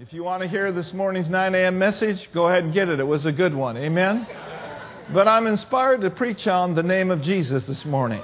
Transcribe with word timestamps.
If 0.00 0.14
you 0.14 0.24
want 0.24 0.42
to 0.42 0.48
hear 0.48 0.72
this 0.72 0.94
morning's 0.94 1.28
9 1.28 1.54
a.m. 1.54 1.78
message, 1.78 2.30
go 2.32 2.48
ahead 2.48 2.64
and 2.64 2.72
get 2.72 2.88
it. 2.88 2.98
It 2.98 3.06
was 3.06 3.26
a 3.26 3.32
good 3.32 3.54
one. 3.54 3.76
Amen? 3.76 4.26
But 5.12 5.28
I'm 5.28 5.46
inspired 5.46 6.00
to 6.00 6.08
preach 6.08 6.46
on 6.46 6.74
the 6.74 6.82
name 6.82 7.10
of 7.10 7.20
Jesus 7.20 7.64
this 7.64 7.84
morning. 7.84 8.22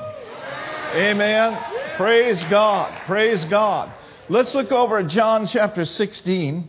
Amen. 0.95 1.59
Praise 1.99 2.43
God. 2.45 3.03
Praise 3.05 3.45
God. 3.45 3.93
Let's 4.31 4.55
look 4.55 4.73
over 4.73 4.97
at 4.97 5.09
John 5.09 5.47
chapter 5.47 5.85
16, 5.85 6.67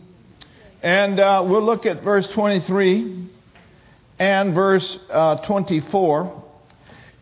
and 0.82 1.18
uh, 1.18 1.46
we'll 1.48 1.64
look 1.64 1.86
at 1.86 2.02
verse 2.02 2.28
23 2.28 3.26
and 4.18 4.54
verse 4.54 4.98
uh, 5.08 5.36
24. 5.46 6.44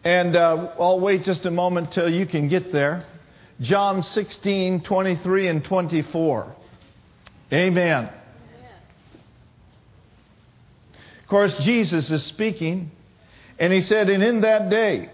And 0.03 0.35
uh, 0.35 0.73
I'll 0.81 0.99
wait 0.99 1.23
just 1.23 1.47
a 1.47 1.53
moment 1.53 1.93
till 1.93 2.13
you 2.13 2.27
can 2.27 2.49
get 2.49 2.73
there. 2.73 3.05
John 3.61 4.03
16, 4.03 4.81
23 4.81 5.47
and 5.47 5.65
24. 5.65 6.57
Amen. 7.53 8.11
Of 11.23 11.29
course, 11.29 11.55
Jesus 11.61 12.11
is 12.11 12.23
speaking, 12.23 12.91
and 13.59 13.73
he 13.73 13.81
said, 13.81 14.09
And 14.09 14.23
in 14.23 14.43
that 14.43 14.71
day 14.71 15.11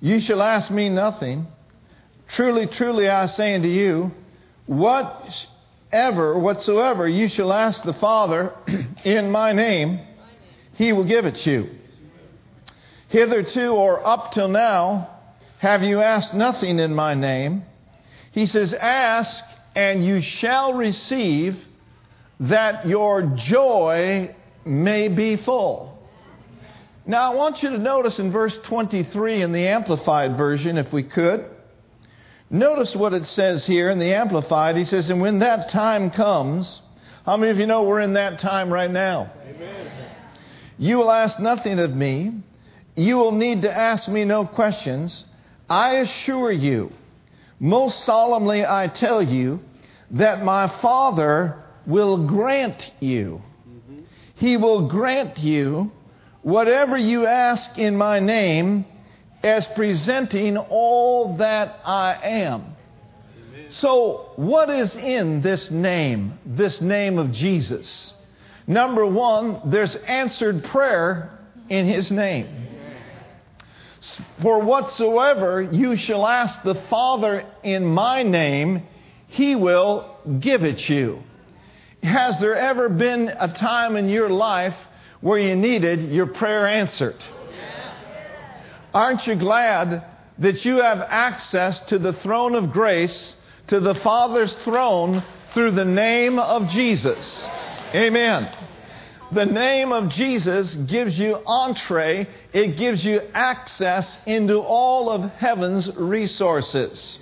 you 0.00 0.20
shall 0.20 0.42
ask 0.42 0.70
me 0.70 0.88
nothing. 0.88 1.46
Truly, 2.28 2.66
truly, 2.66 3.08
I 3.08 3.26
say 3.26 3.54
unto 3.54 3.68
you, 3.68 4.12
whatever, 4.66 6.38
whatsoever 6.38 7.08
you 7.08 7.28
shall 7.28 7.52
ask 7.52 7.82
the 7.82 7.92
Father 7.94 8.52
in 9.04 9.30
my 9.30 9.52
name, 9.52 10.00
he 10.74 10.92
will 10.92 11.04
give 11.04 11.26
it 11.26 11.44
you. 11.46 11.70
Hitherto 13.08 13.68
or 13.68 14.04
up 14.06 14.32
till 14.32 14.48
now, 14.48 15.10
have 15.58 15.82
you 15.82 16.00
asked 16.00 16.34
nothing 16.34 16.78
in 16.78 16.94
my 16.94 17.14
name? 17.14 17.64
He 18.32 18.46
says, 18.46 18.72
Ask 18.74 19.44
and 19.74 20.04
you 20.04 20.20
shall 20.20 20.74
receive 20.74 21.56
that 22.40 22.86
your 22.86 23.22
joy 23.36 24.34
may 24.64 25.08
be 25.08 25.36
full. 25.36 25.88
Now, 27.04 27.32
I 27.32 27.34
want 27.34 27.62
you 27.62 27.70
to 27.70 27.78
notice 27.78 28.18
in 28.18 28.30
verse 28.30 28.56
23 28.58 29.42
in 29.42 29.52
the 29.52 29.68
Amplified 29.68 30.36
Version, 30.36 30.78
if 30.78 30.92
we 30.92 31.02
could. 31.02 31.44
Notice 32.48 32.94
what 32.94 33.12
it 33.12 33.26
says 33.26 33.66
here 33.66 33.90
in 33.90 33.98
the 33.98 34.14
Amplified. 34.14 34.76
He 34.76 34.84
says, 34.84 35.10
And 35.10 35.20
when 35.20 35.40
that 35.40 35.70
time 35.70 36.10
comes, 36.10 36.80
how 37.24 37.36
many 37.36 37.50
of 37.50 37.58
you 37.58 37.66
know 37.66 37.84
we're 37.84 38.00
in 38.00 38.12
that 38.12 38.38
time 38.38 38.72
right 38.72 38.90
now? 38.90 39.32
Amen. 39.48 39.90
You 40.78 40.98
will 40.98 41.10
ask 41.10 41.40
nothing 41.40 41.78
of 41.78 41.94
me. 41.94 42.32
You 42.94 43.16
will 43.16 43.32
need 43.32 43.62
to 43.62 43.74
ask 43.74 44.08
me 44.08 44.24
no 44.24 44.44
questions. 44.44 45.24
I 45.68 45.96
assure 45.96 46.52
you, 46.52 46.92
most 47.60 48.04
solemnly, 48.04 48.64
I 48.64 48.88
tell 48.88 49.22
you 49.22 49.60
that 50.12 50.44
my 50.44 50.68
Father 50.80 51.62
will 51.86 52.26
grant 52.26 52.90
you. 53.00 53.42
He 54.34 54.56
will 54.56 54.88
grant 54.88 55.38
you 55.38 55.92
whatever 56.42 56.96
you 56.96 57.26
ask 57.26 57.78
in 57.78 57.96
my 57.96 58.18
name 58.18 58.84
as 59.42 59.66
presenting 59.68 60.56
all 60.56 61.36
that 61.36 61.80
I 61.84 62.18
am. 62.22 62.76
So, 63.68 64.32
what 64.36 64.68
is 64.68 64.96
in 64.96 65.40
this 65.40 65.70
name, 65.70 66.38
this 66.44 66.80
name 66.80 67.18
of 67.18 67.32
Jesus? 67.32 68.12
Number 68.66 69.06
one, 69.06 69.60
there's 69.70 69.96
answered 69.96 70.64
prayer 70.64 71.30
in 71.68 71.86
his 71.86 72.10
name. 72.10 72.61
For 74.40 74.60
whatsoever 74.60 75.62
you 75.62 75.96
shall 75.96 76.26
ask 76.26 76.62
the 76.62 76.74
Father 76.90 77.46
in 77.62 77.84
my 77.84 78.22
name, 78.22 78.82
he 79.28 79.54
will 79.54 80.16
give 80.40 80.64
it 80.64 80.88
you. 80.88 81.22
Has 82.02 82.38
there 82.40 82.56
ever 82.56 82.88
been 82.88 83.28
a 83.28 83.52
time 83.54 83.96
in 83.96 84.08
your 84.08 84.28
life 84.28 84.74
where 85.20 85.38
you 85.38 85.54
needed 85.54 86.10
your 86.10 86.26
prayer 86.26 86.66
answered? 86.66 87.16
Aren't 88.92 89.26
you 89.26 89.36
glad 89.36 90.04
that 90.38 90.64
you 90.64 90.82
have 90.82 91.00
access 91.00 91.80
to 91.80 91.98
the 91.98 92.12
throne 92.12 92.54
of 92.54 92.72
grace, 92.72 93.34
to 93.68 93.80
the 93.80 93.94
Father's 93.94 94.52
throne 94.64 95.22
through 95.54 95.70
the 95.70 95.84
name 95.84 96.38
of 96.38 96.68
Jesus? 96.68 97.46
Amen. 97.94 98.50
The 99.32 99.46
name 99.46 99.92
of 99.92 100.10
Jesus 100.10 100.74
gives 100.74 101.18
you 101.18 101.38
entree, 101.46 102.28
it 102.52 102.76
gives 102.76 103.02
you 103.02 103.22
access 103.32 104.18
into 104.26 104.58
all 104.58 105.08
of 105.08 105.30
heaven's 105.30 105.90
resources. 105.96 107.18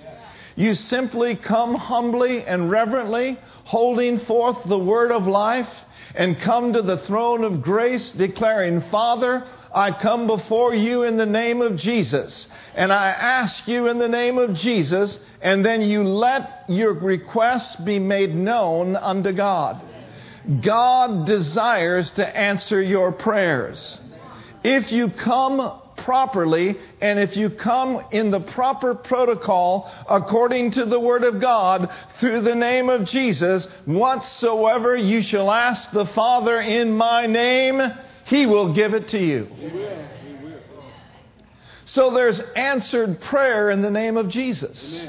You 0.57 0.75
simply 0.75 1.37
come 1.37 1.77
humbly 1.77 2.45
and 2.45 2.69
reverently, 2.69 3.39
holding 3.63 4.19
forth 4.19 4.57
the 4.67 4.79
word 4.79 5.13
of 5.13 5.29
life, 5.29 5.69
and 6.17 6.41
come 6.41 6.73
to 6.73 6.83
the 6.83 6.99
throne 6.99 7.45
of 7.45 7.63
grace, 7.63 8.11
declaring, 8.11 8.81
Father, 8.91 9.47
I 9.73 9.93
come 9.93 10.27
before 10.27 10.75
you 10.75 11.05
in 11.05 11.17
the 11.17 11.27
name 11.27 11.63
of 11.63 11.77
Jesus, 11.77 12.49
and 12.75 12.93
I 12.93 13.11
ask 13.11 13.69
you 13.69 13.87
in 13.87 14.01
the 14.01 14.09
name 14.09 14.37
of 14.37 14.57
Jesus, 14.57 15.21
and 15.41 15.65
then 15.65 15.81
you 15.81 16.03
let 16.03 16.65
your 16.69 16.93
requests 16.93 17.77
be 17.77 18.01
made 18.01 18.35
known 18.35 18.97
unto 18.97 19.31
God. 19.31 19.81
God 20.63 21.27
desires 21.27 22.11
to 22.13 22.37
answer 22.37 22.83
your 22.83 23.13
prayers. 23.13 23.99
If 24.63 24.93
you 24.93 25.11
come 25.11 25.81
properly 25.99 26.77
and 27.01 27.19
if 27.19 27.37
you 27.37 27.51
come 27.51 28.03
in 28.11 28.31
the 28.31 28.41
proper 28.41 28.95
protocol 28.95 29.91
according 30.09 30.73
to 30.73 30.85
the 30.85 30.99
Word 30.99 31.25
of 31.25 31.41
God 31.41 31.91
through 32.19 32.41
the 32.43 32.55
name 32.55 32.89
of 32.89 33.05
Jesus, 33.05 33.67
whatsoever 33.85 34.97
you 34.97 35.23
shall 35.23 35.51
ask 35.51 35.91
the 35.93 36.07
Father 36.07 36.61
in 36.61 36.93
my 36.93 37.27
name, 37.27 37.81
He 38.25 38.47
will 38.47 38.73
give 38.75 38.95
it 38.95 39.09
to 39.09 39.19
you. 39.19 39.49
So 41.85 42.11
there's 42.13 42.41
answered 42.55 43.21
prayer 43.21 43.71
in 43.71 43.83
the 43.83 43.91
name 43.91 44.17
of 44.17 44.29
Jesus. 44.29 45.07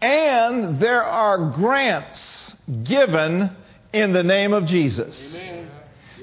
And 0.00 0.78
there 0.78 1.02
are 1.02 1.52
grants 1.52 2.54
given 2.82 3.50
in 3.94 4.12
the 4.12 4.24
name 4.24 4.52
of 4.52 4.66
Jesus. 4.66 5.34
Amen. 5.36 5.70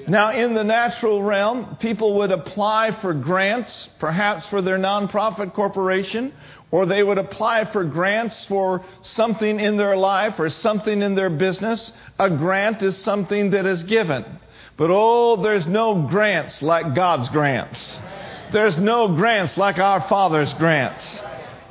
Now, 0.08 0.32
in 0.32 0.54
the 0.54 0.64
natural 0.64 1.22
realm, 1.22 1.76
people 1.80 2.18
would 2.18 2.32
apply 2.32 2.98
for 3.00 3.14
grants, 3.14 3.88
perhaps 4.00 4.46
for 4.46 4.60
their 4.60 4.76
nonprofit 4.76 5.54
corporation, 5.54 6.32
or 6.70 6.86
they 6.86 7.02
would 7.02 7.18
apply 7.18 7.70
for 7.72 7.84
grants 7.84 8.44
for 8.46 8.84
something 9.02 9.60
in 9.60 9.76
their 9.76 9.96
life 9.96 10.40
or 10.40 10.50
something 10.50 11.02
in 11.02 11.14
their 11.14 11.30
business. 11.30 11.92
A 12.18 12.28
grant 12.30 12.82
is 12.82 12.96
something 12.96 13.50
that 13.50 13.64
is 13.64 13.84
given. 13.84 14.24
But 14.76 14.90
oh, 14.92 15.36
there's 15.36 15.66
no 15.66 16.08
grants 16.08 16.62
like 16.62 16.94
God's 16.94 17.28
grants. 17.28 17.98
There's 18.52 18.78
no 18.78 19.14
grants 19.14 19.56
like 19.56 19.78
our 19.78 20.00
Father's 20.08 20.52
grants. 20.54 21.20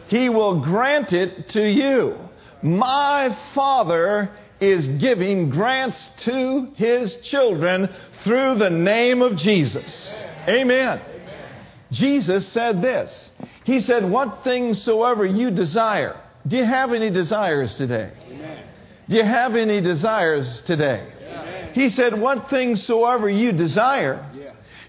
He 0.07 0.29
will 0.29 0.61
grant 0.61 1.11
it 1.13 1.49
to 1.49 1.69
you. 1.69 2.17
My 2.61 3.37
Father 3.53 4.31
is 4.61 4.87
giving 4.87 5.49
grants 5.49 6.11
to 6.17 6.71
his 6.75 7.15
children 7.15 7.89
through 8.23 8.55
the 8.55 8.69
name 8.69 9.21
of 9.21 9.35
Jesus. 9.35 10.15
Amen. 10.47 11.01
Jesus 11.91 12.47
said 12.49 12.81
this. 12.81 13.31
He 13.65 13.79
said, 13.79 14.09
What 14.09 14.43
things 14.43 14.81
soever 14.81 15.25
you 15.25 15.51
desire. 15.51 16.21
Do 16.47 16.57
you 16.57 16.63
have 16.63 16.93
any 16.93 17.09
desires 17.09 17.75
today? 17.75 18.11
Do 19.09 19.17
you 19.17 19.23
have 19.23 19.55
any 19.55 19.81
desires 19.81 20.61
today? 20.61 21.05
He 21.73 21.89
said, 21.89 22.19
What 22.19 22.49
things 22.49 22.83
soever 22.83 23.29
you 23.29 23.51
desire. 23.51 24.25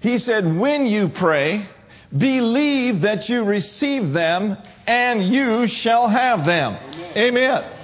He 0.00 0.18
said, 0.18 0.56
When 0.56 0.86
you 0.86 1.08
pray, 1.08 1.68
believe 2.16 3.00
that 3.02 3.28
you 3.28 3.42
receive 3.42 4.12
them 4.12 4.58
and 4.86 5.24
you 5.24 5.66
shall 5.66 6.08
have 6.08 6.44
them. 6.44 6.76
Amen. 7.16 7.81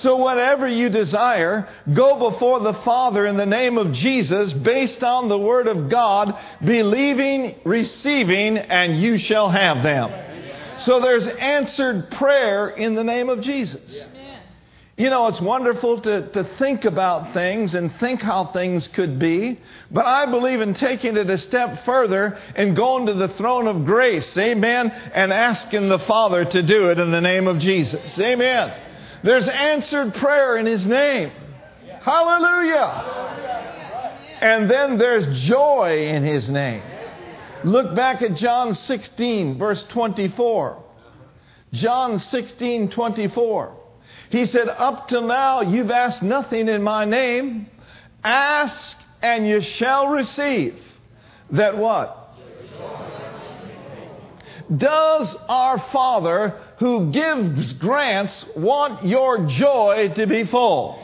So, 0.00 0.16
whatever 0.16 0.68
you 0.68 0.90
desire, 0.90 1.68
go 1.92 2.30
before 2.30 2.60
the 2.60 2.74
Father 2.74 3.26
in 3.26 3.36
the 3.36 3.46
name 3.46 3.78
of 3.78 3.92
Jesus, 3.92 4.52
based 4.52 5.02
on 5.02 5.28
the 5.28 5.38
Word 5.38 5.66
of 5.66 5.88
God, 5.88 6.38
believing, 6.64 7.56
receiving, 7.64 8.58
and 8.58 9.00
you 9.00 9.18
shall 9.18 9.50
have 9.50 9.82
them. 9.82 10.12
So, 10.78 11.00
there's 11.00 11.26
answered 11.26 12.12
prayer 12.12 12.68
in 12.68 12.94
the 12.94 13.02
name 13.02 13.28
of 13.28 13.40
Jesus. 13.40 14.04
You 14.96 15.10
know, 15.10 15.28
it's 15.28 15.40
wonderful 15.40 16.00
to, 16.02 16.28
to 16.30 16.44
think 16.58 16.84
about 16.84 17.32
things 17.32 17.74
and 17.74 17.92
think 17.98 18.20
how 18.20 18.46
things 18.46 18.88
could 18.88 19.18
be, 19.18 19.60
but 19.92 20.04
I 20.06 20.26
believe 20.26 20.60
in 20.60 20.74
taking 20.74 21.16
it 21.16 21.30
a 21.30 21.38
step 21.38 21.84
further 21.84 22.36
and 22.56 22.74
going 22.74 23.06
to 23.06 23.14
the 23.14 23.28
throne 23.28 23.68
of 23.68 23.84
grace, 23.84 24.36
amen, 24.36 24.90
and 24.90 25.32
asking 25.32 25.88
the 25.88 26.00
Father 26.00 26.44
to 26.44 26.62
do 26.64 26.90
it 26.90 26.98
in 26.98 27.12
the 27.12 27.20
name 27.20 27.46
of 27.46 27.60
Jesus, 27.60 28.18
amen. 28.18 28.87
There's 29.22 29.48
answered 29.48 30.14
prayer 30.14 30.56
in 30.56 30.66
His 30.66 30.86
name. 30.86 31.30
Hallelujah. 32.00 33.16
And 34.40 34.70
then 34.70 34.98
there's 34.98 35.40
joy 35.40 36.08
in 36.08 36.24
His 36.24 36.48
name. 36.48 36.82
Look 37.64 37.94
back 37.96 38.22
at 38.22 38.36
John 38.36 38.74
16, 38.74 39.58
verse 39.58 39.84
24. 39.84 40.82
John 41.72 42.18
16, 42.18 42.90
24. 42.90 43.74
He 44.30 44.46
said, 44.46 44.68
Up 44.68 45.08
till 45.08 45.26
now, 45.26 45.62
you've 45.62 45.90
asked 45.90 46.22
nothing 46.22 46.68
in 46.68 46.82
my 46.82 47.04
name. 47.04 47.68
Ask 48.22 48.96
and 49.22 49.46
you 49.46 49.60
shall 49.60 50.08
receive. 50.08 50.78
That 51.50 51.76
what? 51.76 52.17
Does 54.74 55.34
our 55.48 55.78
Father 55.92 56.60
who 56.78 57.10
gives 57.10 57.72
grants 57.74 58.44
want 58.54 59.04
your 59.04 59.46
joy 59.46 60.12
to 60.14 60.26
be 60.26 60.44
full? 60.44 61.02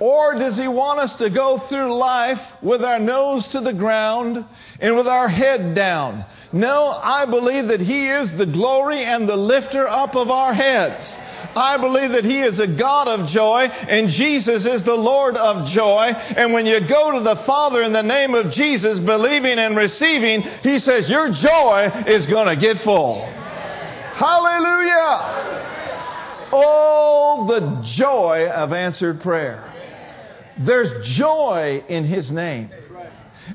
Or 0.00 0.34
does 0.34 0.56
he 0.56 0.68
want 0.68 1.00
us 1.00 1.16
to 1.16 1.30
go 1.30 1.58
through 1.58 1.94
life 1.96 2.40
with 2.62 2.82
our 2.84 2.98
nose 2.98 3.46
to 3.48 3.60
the 3.60 3.72
ground 3.72 4.44
and 4.80 4.96
with 4.96 5.06
our 5.06 5.28
head 5.28 5.74
down? 5.74 6.24
No, 6.52 6.88
I 6.88 7.24
believe 7.26 7.68
that 7.68 7.80
he 7.80 8.08
is 8.08 8.30
the 8.32 8.46
glory 8.46 9.04
and 9.04 9.28
the 9.28 9.36
lifter 9.36 9.88
up 9.88 10.14
of 10.14 10.30
our 10.30 10.52
heads. 10.52 11.16
I 11.54 11.76
believe 11.76 12.12
that 12.12 12.24
He 12.24 12.40
is 12.40 12.58
a 12.58 12.66
God 12.66 13.08
of 13.08 13.28
joy 13.28 13.64
and 13.64 14.08
Jesus 14.08 14.66
is 14.66 14.82
the 14.82 14.94
Lord 14.94 15.36
of 15.36 15.68
joy. 15.68 16.06
And 16.06 16.52
when 16.52 16.66
you 16.66 16.80
go 16.80 17.12
to 17.12 17.20
the 17.20 17.36
Father 17.44 17.82
in 17.82 17.92
the 17.92 18.02
name 18.02 18.34
of 18.34 18.50
Jesus, 18.52 18.98
believing 19.00 19.58
and 19.58 19.76
receiving, 19.76 20.42
He 20.62 20.78
says, 20.78 21.08
Your 21.08 21.30
joy 21.30 22.04
is 22.06 22.26
going 22.26 22.48
to 22.48 22.56
get 22.56 22.82
full. 22.82 23.20
Hallelujah! 24.14 25.54
Oh, 26.52 27.46
the 27.48 27.82
joy 27.84 28.48
of 28.48 28.72
answered 28.72 29.20
prayer. 29.22 29.72
There's 30.58 31.06
joy 31.08 31.82
in 31.88 32.04
His 32.04 32.30
name. 32.30 32.70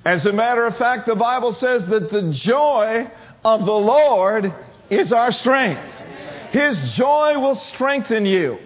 As 0.05 0.25
a 0.25 0.33
matter 0.33 0.65
of 0.65 0.77
fact, 0.77 1.07
the 1.07 1.15
Bible 1.15 1.53
says 1.53 1.85
that 1.85 2.11
the 2.11 2.31
joy 2.31 3.09
of 3.43 3.65
the 3.65 3.71
Lord 3.71 4.53
is 4.89 5.11
our 5.11 5.31
strength. 5.31 5.81
His 6.51 6.93
joy 6.93 7.39
will 7.39 7.55
strengthen 7.55 8.25
you. 8.25 8.57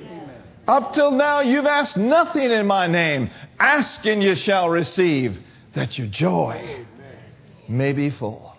Up 0.67 0.93
till 0.93 1.11
now, 1.11 1.41
you've 1.41 1.65
asked 1.65 1.97
nothing 1.97 2.49
in 2.49 2.65
my 2.65 2.87
name. 2.87 3.29
Ask 3.59 4.05
and 4.05 4.23
you 4.23 4.35
shall 4.35 4.69
receive, 4.69 5.37
that 5.75 5.97
your 5.97 6.07
joy 6.07 6.85
may 7.67 7.91
be 7.91 8.09
full. 8.09 8.53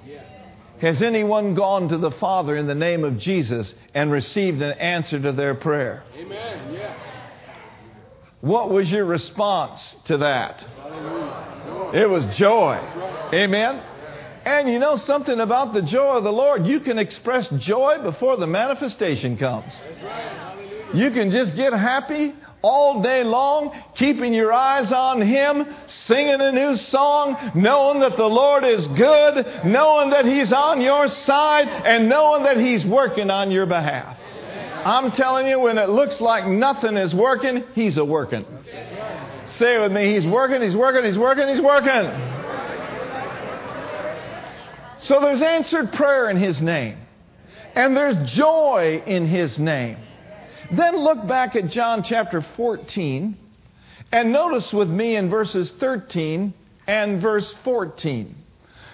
Has 0.80 1.00
anyone 1.00 1.54
gone 1.54 1.88
to 1.88 1.98
the 1.98 2.10
Father 2.10 2.56
in 2.56 2.66
the 2.66 2.74
name 2.74 3.04
of 3.04 3.18
Jesus 3.18 3.72
and 3.94 4.10
received 4.10 4.60
an 4.60 4.72
answer 4.72 5.18
to 5.20 5.32
their 5.32 5.54
prayer? 5.54 6.02
Amen. 6.14 6.74
Yeah. 6.74 6.94
What 8.42 8.68
was 8.68 8.90
your 8.90 9.06
response 9.06 9.96
to 10.04 10.18
that? 10.18 10.62
It 11.94 12.10
was 12.10 12.36
joy. 12.36 12.76
Amen. 13.32 13.82
And 14.44 14.68
you 14.68 14.78
know 14.78 14.96
something 14.96 15.40
about 15.40 15.72
the 15.72 15.82
joy 15.82 16.16
of 16.16 16.24
the 16.24 16.32
Lord? 16.32 16.66
You 16.66 16.80
can 16.80 16.98
express 16.98 17.48
joy 17.48 17.98
before 18.02 18.36
the 18.36 18.46
manifestation 18.46 19.38
comes. 19.38 19.72
You 20.92 21.10
can 21.10 21.30
just 21.30 21.56
get 21.56 21.72
happy 21.72 22.34
all 22.60 23.02
day 23.02 23.24
long, 23.24 23.78
keeping 23.94 24.32
your 24.32 24.52
eyes 24.52 24.90
on 24.90 25.20
Him, 25.20 25.66
singing 25.86 26.40
a 26.40 26.50
new 26.50 26.76
song, 26.76 27.52
knowing 27.54 28.00
that 28.00 28.16
the 28.16 28.28
Lord 28.28 28.64
is 28.64 28.86
good, 28.88 29.64
knowing 29.66 30.10
that 30.10 30.24
He's 30.24 30.52
on 30.52 30.80
your 30.80 31.08
side, 31.08 31.68
and 31.68 32.08
knowing 32.08 32.44
that 32.44 32.58
He's 32.58 32.84
working 32.86 33.30
on 33.30 33.50
your 33.50 33.66
behalf. 33.66 34.18
I'm 34.84 35.12
telling 35.12 35.46
you, 35.46 35.60
when 35.60 35.78
it 35.78 35.88
looks 35.88 36.20
like 36.20 36.46
nothing 36.46 36.96
is 36.96 37.14
working, 37.14 37.64
He's 37.74 37.98
a 37.98 38.04
working. 38.04 38.46
Say 39.46 39.76
it 39.76 39.80
with 39.80 39.92
me, 39.92 40.14
He's 40.14 40.26
working, 40.26 40.62
He's 40.62 40.76
working, 40.76 41.04
He's 41.04 41.18
working, 41.18 41.48
He's 41.48 41.60
working. 41.60 42.33
So 45.04 45.20
there's 45.20 45.42
answered 45.42 45.92
prayer 45.92 46.30
in 46.30 46.38
His 46.38 46.62
name, 46.62 46.96
and 47.74 47.94
there's 47.94 48.32
joy 48.32 49.02
in 49.06 49.26
His 49.26 49.58
name. 49.58 49.98
Then 50.72 50.96
look 50.96 51.26
back 51.26 51.56
at 51.56 51.68
John 51.68 52.02
chapter 52.02 52.40
14 52.56 53.36
and 54.12 54.32
notice 54.32 54.72
with 54.72 54.88
me 54.88 55.16
in 55.16 55.28
verses 55.28 55.70
13 55.72 56.54
and 56.86 57.20
verse 57.20 57.54
14. 57.64 58.34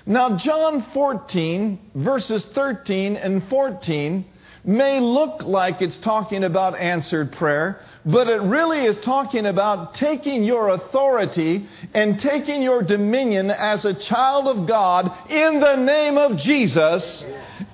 Now, 0.06 0.36
John 0.36 0.84
14, 0.92 1.78
verses 1.94 2.44
13 2.54 3.14
and 3.14 3.48
14 3.48 4.24
may 4.64 5.00
look 5.00 5.42
like 5.42 5.80
it's 5.80 5.98
talking 5.98 6.44
about 6.44 6.76
answered 6.76 7.32
prayer, 7.32 7.80
but 8.04 8.28
it 8.28 8.40
really 8.42 8.84
is 8.84 8.96
talking 8.98 9.46
about 9.46 9.94
taking 9.94 10.44
your 10.44 10.68
authority 10.68 11.66
and 11.94 12.20
taking 12.20 12.62
your 12.62 12.82
dominion 12.82 13.50
as 13.50 13.84
a 13.84 13.94
child 13.94 14.48
of 14.48 14.66
God 14.66 15.10
in 15.30 15.60
the 15.60 15.76
name 15.76 16.18
of 16.18 16.36
Jesus 16.36 17.24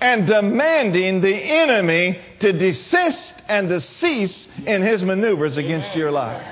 and 0.01 0.27
demanding 0.27 1.21
the 1.21 1.35
enemy 1.35 2.21
to 2.41 2.53
desist 2.53 3.35
and 3.49 3.69
to 3.69 3.81
cease 3.81 4.49
in 4.65 4.83
his 4.83 5.03
maneuvers 5.03 5.57
against 5.57 5.97
your 5.97 6.11
life. 6.11 6.45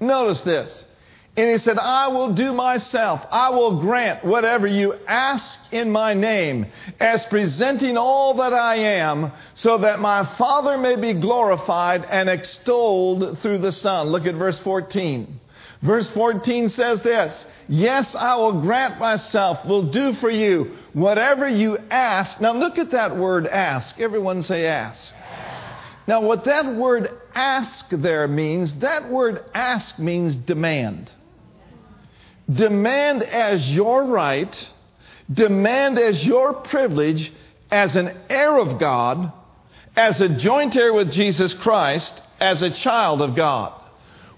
Notice 0.00 0.42
this. 0.42 0.84
And 1.34 1.48
he 1.48 1.56
said, 1.56 1.78
I 1.78 2.08
will 2.08 2.34
do 2.34 2.52
myself. 2.52 3.22
I 3.30 3.50
will 3.50 3.80
grant 3.80 4.22
whatever 4.22 4.66
you 4.66 4.94
ask 5.08 5.58
in 5.72 5.90
my 5.90 6.12
name 6.12 6.66
as 7.00 7.24
presenting 7.24 7.96
all 7.96 8.34
that 8.34 8.52
I 8.52 8.76
am 8.76 9.32
so 9.54 9.78
that 9.78 9.98
my 9.98 10.26
Father 10.36 10.76
may 10.76 10.96
be 10.96 11.14
glorified 11.14 12.04
and 12.04 12.28
extolled 12.28 13.38
through 13.38 13.58
the 13.58 13.72
Son. 13.72 14.08
Look 14.08 14.26
at 14.26 14.34
verse 14.34 14.58
14. 14.58 15.40
Verse 15.80 16.06
14 16.10 16.68
says 16.68 17.00
this, 17.00 17.46
Yes, 17.66 18.14
I 18.14 18.36
will 18.36 18.60
grant 18.60 18.98
myself, 18.98 19.64
will 19.64 19.90
do 19.90 20.12
for 20.14 20.28
you 20.28 20.76
whatever 20.92 21.48
you 21.48 21.78
ask. 21.90 22.42
Now 22.42 22.52
look 22.52 22.76
at 22.76 22.90
that 22.90 23.16
word 23.16 23.46
ask. 23.46 23.98
Everyone 23.98 24.42
say 24.42 24.66
ask. 24.66 25.10
Now 26.06 26.20
what 26.20 26.44
that 26.44 26.74
word 26.74 27.10
ask 27.34 27.88
there 27.88 28.28
means, 28.28 28.74
that 28.80 29.08
word 29.08 29.46
ask 29.54 29.98
means 29.98 30.36
demand 30.36 31.10
demand 32.50 33.22
as 33.22 33.70
your 33.70 34.04
right, 34.04 34.68
demand 35.32 35.98
as 35.98 36.24
your 36.24 36.54
privilege 36.54 37.32
as 37.70 37.96
an 37.96 38.14
heir 38.28 38.58
of 38.58 38.78
God, 38.78 39.32
as 39.96 40.20
a 40.20 40.28
joint 40.28 40.76
heir 40.76 40.92
with 40.92 41.10
Jesus 41.10 41.54
Christ, 41.54 42.20
as 42.38 42.62
a 42.62 42.70
child 42.70 43.22
of 43.22 43.34
God. 43.34 43.72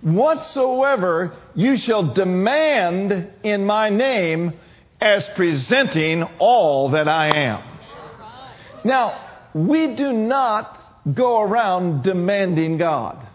Whatsoever 0.03 1.35
you 1.55 1.77
shall 1.77 2.13
demand 2.13 3.31
in 3.43 3.65
my 3.65 3.89
name 3.89 4.53
as 5.01 5.29
presenting 5.35 6.23
all 6.39 6.91
that 6.91 7.09
I 7.09 7.29
am. 7.37 7.63
Now, 8.85 9.21
we 9.55 9.95
do 9.95 10.13
not 10.13 10.79
go 11.13 11.41
around 11.41 12.03
demanding 12.03 12.79
God. 12.79 13.27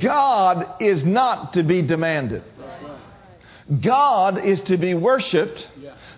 God 0.00 0.80
is 0.80 1.04
not 1.04 1.54
to 1.54 1.62
be 1.62 1.82
demanded. 1.82 2.44
God 3.80 4.44
is 4.44 4.60
to 4.62 4.76
be 4.76 4.94
worshiped. 4.94 5.68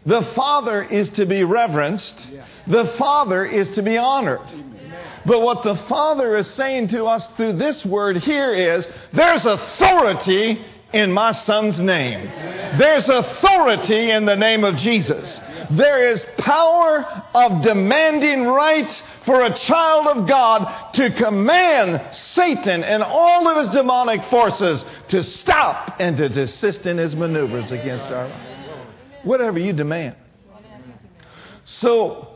The 0.04 0.22
Father 0.34 0.82
is 0.82 1.08
to 1.10 1.26
be 1.26 1.44
reverenced. 1.44 2.26
The 2.66 2.86
Father 2.98 3.44
is 3.44 3.68
to 3.70 3.82
be 3.82 3.96
honored. 3.96 4.40
But 5.24 5.40
what 5.42 5.64
the 5.64 5.74
Father 5.88 6.36
is 6.36 6.48
saying 6.48 6.88
to 6.88 7.06
us 7.06 7.26
through 7.36 7.54
this 7.54 7.84
word 7.84 8.18
here 8.18 8.52
is 8.52 8.86
there's 9.12 9.44
authority 9.44 10.64
in 10.92 11.12
my 11.12 11.32
Son's 11.32 11.80
name. 11.80 12.26
There's 12.78 13.08
authority 13.08 14.10
in 14.10 14.24
the 14.24 14.36
name 14.36 14.64
of 14.64 14.76
Jesus. 14.76 15.40
There 15.70 16.08
is 16.08 16.24
power 16.38 17.24
of 17.34 17.62
demanding 17.62 18.44
right 18.44 19.02
for 19.24 19.44
a 19.44 19.54
child 19.54 20.06
of 20.06 20.28
God 20.28 20.92
to 20.94 21.12
command 21.12 22.14
Satan 22.14 22.84
and 22.84 23.02
all 23.02 23.48
of 23.48 23.64
his 23.64 23.74
demonic 23.74 24.24
forces 24.26 24.84
to 25.08 25.22
stop 25.22 25.96
and 25.98 26.16
to 26.18 26.28
desist 26.28 26.86
in 26.86 26.98
his 26.98 27.16
maneuvers 27.16 27.72
against 27.72 28.06
our 28.06 28.28
life. 28.28 28.70
Whatever 29.24 29.58
you 29.58 29.72
demand. 29.72 30.16
So, 31.64 32.28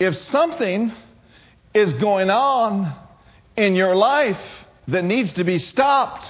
if 0.00 0.16
something 0.16 0.92
is 1.74 1.92
going 1.94 2.30
on 2.30 2.94
in 3.56 3.74
your 3.74 3.94
life 3.94 4.40
that 4.88 5.04
needs 5.04 5.34
to 5.34 5.44
be 5.44 5.58
stopped, 5.58 6.26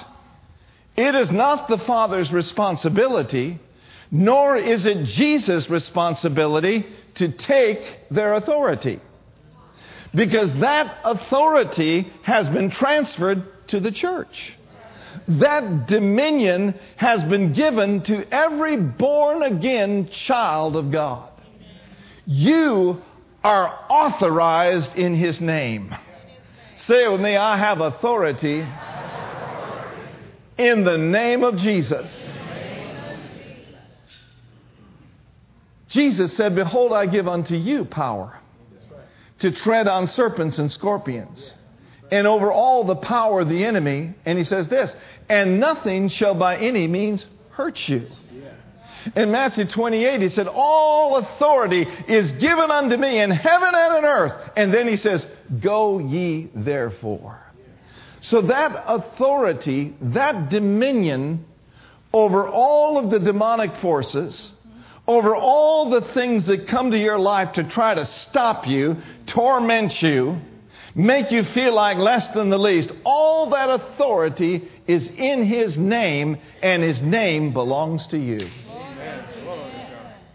it 0.99 1.15
is 1.15 1.31
not 1.31 1.69
the 1.69 1.79
Father's 1.79 2.33
responsibility, 2.33 3.61
nor 4.11 4.57
is 4.57 4.85
it 4.85 5.05
Jesus' 5.05 5.71
responsibility 5.71 6.87
to 7.15 7.31
take 7.31 8.09
their 8.11 8.35
authority 8.35 9.01
because 10.13 10.53
that 10.59 10.99
authority 11.05 12.11
has 12.25 12.49
been 12.49 12.71
transferred 12.71 13.69
to 13.69 13.79
the 13.79 13.93
church. 13.93 14.57
That 15.29 15.87
dominion 15.87 16.75
has 16.97 17.23
been 17.23 17.53
given 17.53 18.03
to 18.03 18.27
every 18.35 18.77
born 18.77 19.45
again 19.45 20.09
child 20.09 20.75
of 20.75 20.91
God. 20.91 21.31
You 22.27 23.01
are 23.45 23.73
authorized 23.89 24.97
in 24.97 25.15
His 25.15 25.41
name. 25.41 25.95
Say 26.77 27.05
it 27.05 27.13
with 27.13 27.21
me 27.21 27.37
I 27.37 27.57
have 27.57 27.81
authority 27.81 28.67
in 30.59 30.85
the 30.85 30.99
name 30.99 31.45
of 31.45 31.57
Jesus. 31.57 32.31
Jesus 35.89 36.37
said, 36.37 36.55
Behold, 36.55 36.93
I 36.93 37.07
give 37.07 37.27
unto 37.27 37.55
you 37.55 37.85
power 37.85 38.39
to 39.39 39.51
tread 39.53 39.87
on 39.89 40.07
serpents 40.07 40.59
and 40.59 40.71
scorpions, 40.71 41.55
and 42.11 42.27
over 42.27 42.51
all 42.51 42.85
the 42.85 42.97
power 42.97 43.41
of 43.41 43.49
the 43.49 43.65
enemy. 43.65 44.15
And 44.27 44.37
he 44.37 44.45
says 44.45 44.69
this, 44.69 44.95
and 45.29 45.61
nothing 45.61 46.09
shall 46.09 46.35
by 46.35 46.57
any 46.57 46.87
means 46.87 47.25
hurt 47.51 47.89
you. 47.89 48.07
In 49.15 49.31
Matthew 49.31 49.65
28, 49.65 50.21
he 50.21 50.29
said, 50.29 50.49
All 50.49 51.17
authority 51.17 51.87
is 52.09 52.33
given 52.33 52.71
unto 52.71 52.97
me 52.97 53.21
in 53.21 53.31
heaven 53.31 53.69
and 53.69 53.95
on 53.95 54.05
earth. 54.05 54.51
And 54.57 54.75
then 54.75 54.89
he 54.89 54.97
says, 54.97 55.27
Go 55.61 55.99
ye 55.99 56.51
therefore. 56.55 57.41
So 58.21 58.43
that 58.43 58.85
authority, 58.87 59.95
that 60.01 60.51
dominion 60.51 61.45
over 62.13 62.49
all 62.49 62.99
of 62.99 63.11
the 63.11 63.19
demonic 63.19 63.77
forces, 63.77 64.51
over 65.07 65.35
all 65.37 65.91
the 65.91 66.01
things 66.13 66.47
that 66.47 66.69
come 66.69 66.91
to 66.91 66.99
your 66.99 67.19
life 67.19 67.55
to 67.55 67.65
try 67.65 67.95
to 67.95 68.05
stop 68.05 68.67
you, 68.67 68.97
torment 69.27 70.03
you, 70.03 70.39
make 70.95 71.31
you 71.31 71.45
feel 71.45 71.73
like 71.75 71.99
less 71.99 72.29
than 72.29 72.51
the 72.51 72.59
least, 72.59 72.91
all 73.05 73.51
that 73.51 73.71
authority 73.71 74.69
is 74.87 75.09
in 75.11 75.45
His 75.45 75.79
name, 75.79 76.39
and 76.63 76.83
His 76.83 77.01
name 77.01 77.53
belongs 77.53 78.07
to 78.09 78.19
you. 78.19 78.49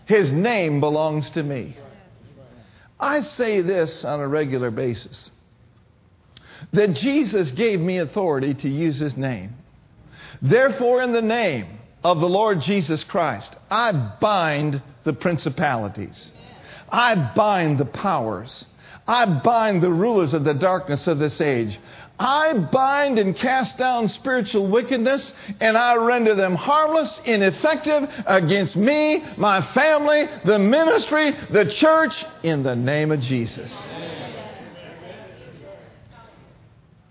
His 0.06 0.32
name 0.32 0.80
belongs 0.80 1.30
to 1.32 1.44
me. 1.44 1.78
I 3.00 3.22
say 3.22 3.62
this 3.62 4.04
on 4.06 4.20
a 4.20 4.28
regular 4.28 4.72
basis 4.72 5.30
that 6.72 6.94
Jesus 6.94 7.52
gave 7.52 7.80
me 7.80 7.98
authority 8.00 8.54
to 8.54 8.70
use 8.70 9.00
His 9.00 9.18
name. 9.18 9.56
Therefore, 10.42 11.02
in 11.02 11.14
the 11.14 11.22
name 11.22 11.68
of 12.04 12.20
the 12.20 12.30
Lord 12.30 12.62
Jesus 12.62 13.04
Christ, 13.04 13.56
I 13.70 13.92
bind 14.20 14.82
the 15.04 15.14
principalities, 15.14 16.32
I 16.90 17.16
bind 17.36 17.78
the 17.78 17.86
powers, 17.86 18.66
I 19.08 19.26
bind 19.26 19.82
the 19.82 19.92
rulers 19.92 20.34
of 20.34 20.44
the 20.44 20.54
darkness 20.54 21.08
of 21.08 21.20
this 21.20 21.42
age. 21.42 21.80
I 22.20 22.54
bind 22.54 23.18
and 23.18 23.36
cast 23.36 23.78
down 23.78 24.08
spiritual 24.08 24.68
wickedness 24.68 25.34
and 25.60 25.78
I 25.78 25.96
render 25.96 26.36
them 26.36 26.56
harmless, 26.56 27.20
ineffective 27.26 28.10
against 28.26 28.78
me, 28.78 29.24
my 29.36 29.62
family, 29.74 30.30
the 30.46 30.60
ministry, 30.60 31.32
the 31.50 31.66
church, 31.66 32.24
in 32.44 32.64
the 32.64 32.76
name 32.76 33.12
of 33.12 33.20
Jesus. 33.20 33.74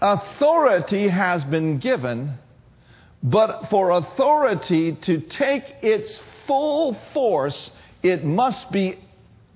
Authority 0.04 1.06
has 1.06 1.44
been 1.44 1.78
given, 1.78 2.34
but 3.22 3.70
for 3.70 3.90
authority 3.90 4.96
to 5.02 5.20
take 5.20 5.62
its 5.80 6.20
full 6.48 6.96
force, 7.14 7.70
it 8.02 8.24
must 8.24 8.72
be 8.72 8.98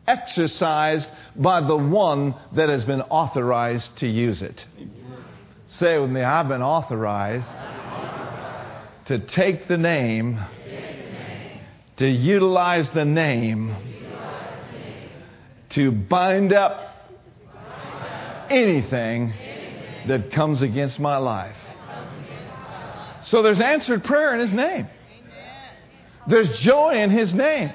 exercised 0.07 1.11
by 1.35 1.61
the 1.61 1.77
one 1.77 2.37
that 2.53 2.69
has 2.69 2.85
been 2.85 3.01
authorized 3.01 3.97
to 3.97 4.07
use 4.07 4.41
it. 4.41 4.65
Say 5.67 5.99
with 5.99 6.11
me, 6.11 6.23
I've 6.23 6.47
been 6.47 6.63
authorized 6.63 7.49
to 9.07 9.19
take 9.19 9.67
the 9.67 9.77
name, 9.77 10.39
to 11.97 12.07
utilize 12.07 12.89
the 12.91 13.05
name, 13.05 13.75
to 15.71 15.91
bind 15.91 16.53
up 16.53 17.09
anything 18.49 19.33
that 20.09 20.31
comes 20.33 20.63
against 20.63 20.99
my 20.99 21.17
life. 21.17 21.57
So 23.23 23.43
there's 23.43 23.61
answered 23.61 24.05
prayer 24.05 24.35
in 24.35 24.41
His 24.41 24.53
name. 24.53 24.89
There's 26.29 26.59
joy 26.61 27.03
in 27.03 27.11
His 27.11 27.35
name. 27.35 27.73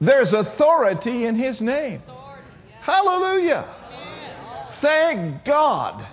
There's 0.00 0.32
authority 0.32 1.24
in 1.24 1.36
His 1.36 1.60
name. 1.60 2.02
Hallelujah. 2.80 3.72
Thank 4.80 5.44
God. 5.44 6.06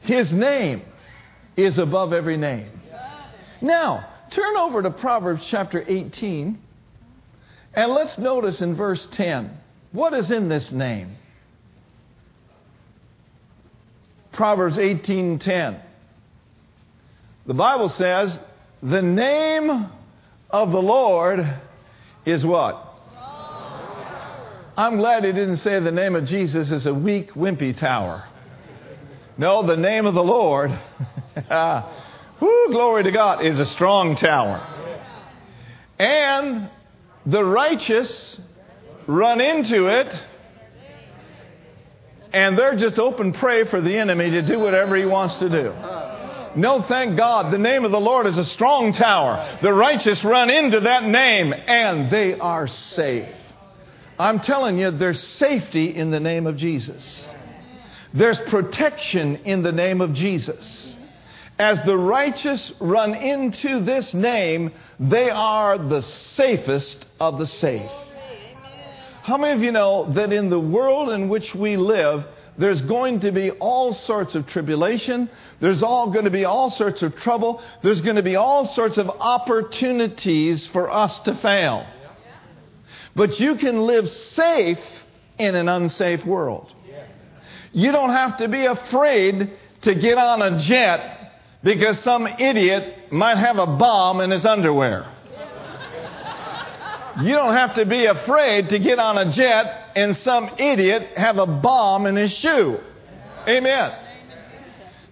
His 0.00 0.32
name 0.32 0.82
is 1.56 1.78
above 1.78 2.12
every 2.12 2.36
name. 2.36 2.70
Now, 3.60 4.08
turn 4.30 4.56
over 4.56 4.82
to 4.82 4.90
Proverbs 4.90 5.44
chapter 5.46 5.84
18 5.86 6.58
and 7.74 7.92
let's 7.92 8.18
notice 8.18 8.60
in 8.60 8.74
verse 8.74 9.06
10 9.10 9.56
what 9.92 10.14
is 10.14 10.30
in 10.30 10.48
this 10.48 10.72
name. 10.72 11.16
Proverbs 14.38 14.78
18:10. 14.78 15.80
The 17.46 17.54
Bible 17.54 17.88
says, 17.88 18.38
"The 18.80 19.02
name 19.02 19.88
of 20.48 20.70
the 20.70 20.80
Lord 20.80 21.44
is 22.24 22.46
what? 22.46 22.84
I'm 24.76 24.96
glad 24.98 25.24
he 25.24 25.32
didn't 25.32 25.56
say 25.56 25.80
the 25.80 25.90
name 25.90 26.14
of 26.14 26.24
Jesus 26.24 26.70
is 26.70 26.86
a 26.86 26.94
weak, 26.94 27.32
wimpy 27.34 27.76
tower. 27.76 28.22
No, 29.38 29.66
the 29.66 29.76
name 29.76 30.06
of 30.06 30.14
the 30.14 30.22
Lord, 30.22 30.70
whoo, 32.40 32.68
glory 32.68 33.02
to 33.02 33.10
God, 33.10 33.44
is 33.44 33.58
a 33.58 33.66
strong 33.66 34.14
tower. 34.14 34.64
And 35.98 36.70
the 37.26 37.42
righteous 37.42 38.40
run 39.08 39.40
into 39.40 39.88
it, 39.88 40.22
and 42.32 42.58
they're 42.58 42.76
just 42.76 42.98
open 42.98 43.32
prey 43.32 43.64
for 43.64 43.80
the 43.80 43.96
enemy 43.96 44.30
to 44.30 44.42
do 44.42 44.58
whatever 44.58 44.96
he 44.96 45.04
wants 45.04 45.36
to 45.36 45.48
do. 45.48 45.72
No, 46.56 46.82
thank 46.82 47.16
God. 47.16 47.52
The 47.52 47.58
name 47.58 47.84
of 47.84 47.92
the 47.92 48.00
Lord 48.00 48.26
is 48.26 48.38
a 48.38 48.44
strong 48.44 48.92
tower. 48.92 49.58
The 49.62 49.72
righteous 49.72 50.24
run 50.24 50.50
into 50.50 50.80
that 50.80 51.04
name 51.04 51.52
and 51.52 52.10
they 52.10 52.38
are 52.38 52.66
safe. 52.66 53.28
I'm 54.18 54.40
telling 54.40 54.78
you, 54.78 54.90
there's 54.90 55.22
safety 55.22 55.94
in 55.94 56.10
the 56.10 56.20
name 56.20 56.46
of 56.46 56.56
Jesus. 56.56 57.24
There's 58.12 58.38
protection 58.38 59.36
in 59.44 59.62
the 59.62 59.72
name 59.72 60.00
of 60.00 60.12
Jesus. 60.14 60.96
As 61.58 61.80
the 61.82 61.96
righteous 61.96 62.72
run 62.80 63.14
into 63.14 63.80
this 63.80 64.14
name, 64.14 64.72
they 64.98 65.30
are 65.30 65.78
the 65.78 66.02
safest 66.02 67.04
of 67.20 67.38
the 67.38 67.46
safe. 67.46 67.90
How 69.28 69.36
many 69.36 69.52
of 69.52 69.62
you 69.62 69.72
know 69.72 70.10
that 70.14 70.32
in 70.32 70.48
the 70.48 70.58
world 70.58 71.10
in 71.10 71.28
which 71.28 71.54
we 71.54 71.76
live, 71.76 72.24
there's 72.56 72.80
going 72.80 73.20
to 73.20 73.30
be 73.30 73.50
all 73.50 73.92
sorts 73.92 74.34
of 74.34 74.46
tribulation. 74.46 75.28
There's 75.60 75.82
all 75.82 76.10
going 76.10 76.24
to 76.24 76.30
be 76.30 76.46
all 76.46 76.70
sorts 76.70 77.02
of 77.02 77.14
trouble. 77.14 77.62
There's 77.82 78.00
going 78.00 78.16
to 78.16 78.22
be 78.22 78.36
all 78.36 78.64
sorts 78.64 78.96
of 78.96 79.10
opportunities 79.10 80.66
for 80.68 80.90
us 80.90 81.20
to 81.20 81.34
fail. 81.34 81.86
But 83.14 83.38
you 83.38 83.56
can 83.56 83.82
live 83.82 84.08
safe 84.08 84.78
in 85.36 85.54
an 85.54 85.68
unsafe 85.68 86.24
world. 86.24 86.72
You 87.74 87.92
don't 87.92 88.14
have 88.14 88.38
to 88.38 88.48
be 88.48 88.64
afraid 88.64 89.50
to 89.82 89.94
get 89.94 90.16
on 90.16 90.40
a 90.40 90.58
jet 90.58 91.32
because 91.62 91.98
some 91.98 92.26
idiot 92.26 93.12
might 93.12 93.36
have 93.36 93.58
a 93.58 93.66
bomb 93.66 94.22
in 94.22 94.30
his 94.30 94.46
underwear. 94.46 95.06
You 97.20 97.32
don't 97.32 97.54
have 97.54 97.74
to 97.74 97.84
be 97.84 98.06
afraid 98.06 98.68
to 98.70 98.78
get 98.78 98.98
on 98.98 99.18
a 99.18 99.32
jet 99.32 99.90
and 99.96 100.16
some 100.16 100.50
idiot 100.58 101.16
have 101.16 101.38
a 101.38 101.46
bomb 101.46 102.06
in 102.06 102.14
his 102.14 102.32
shoe. 102.32 102.78
Amen. 103.46 103.92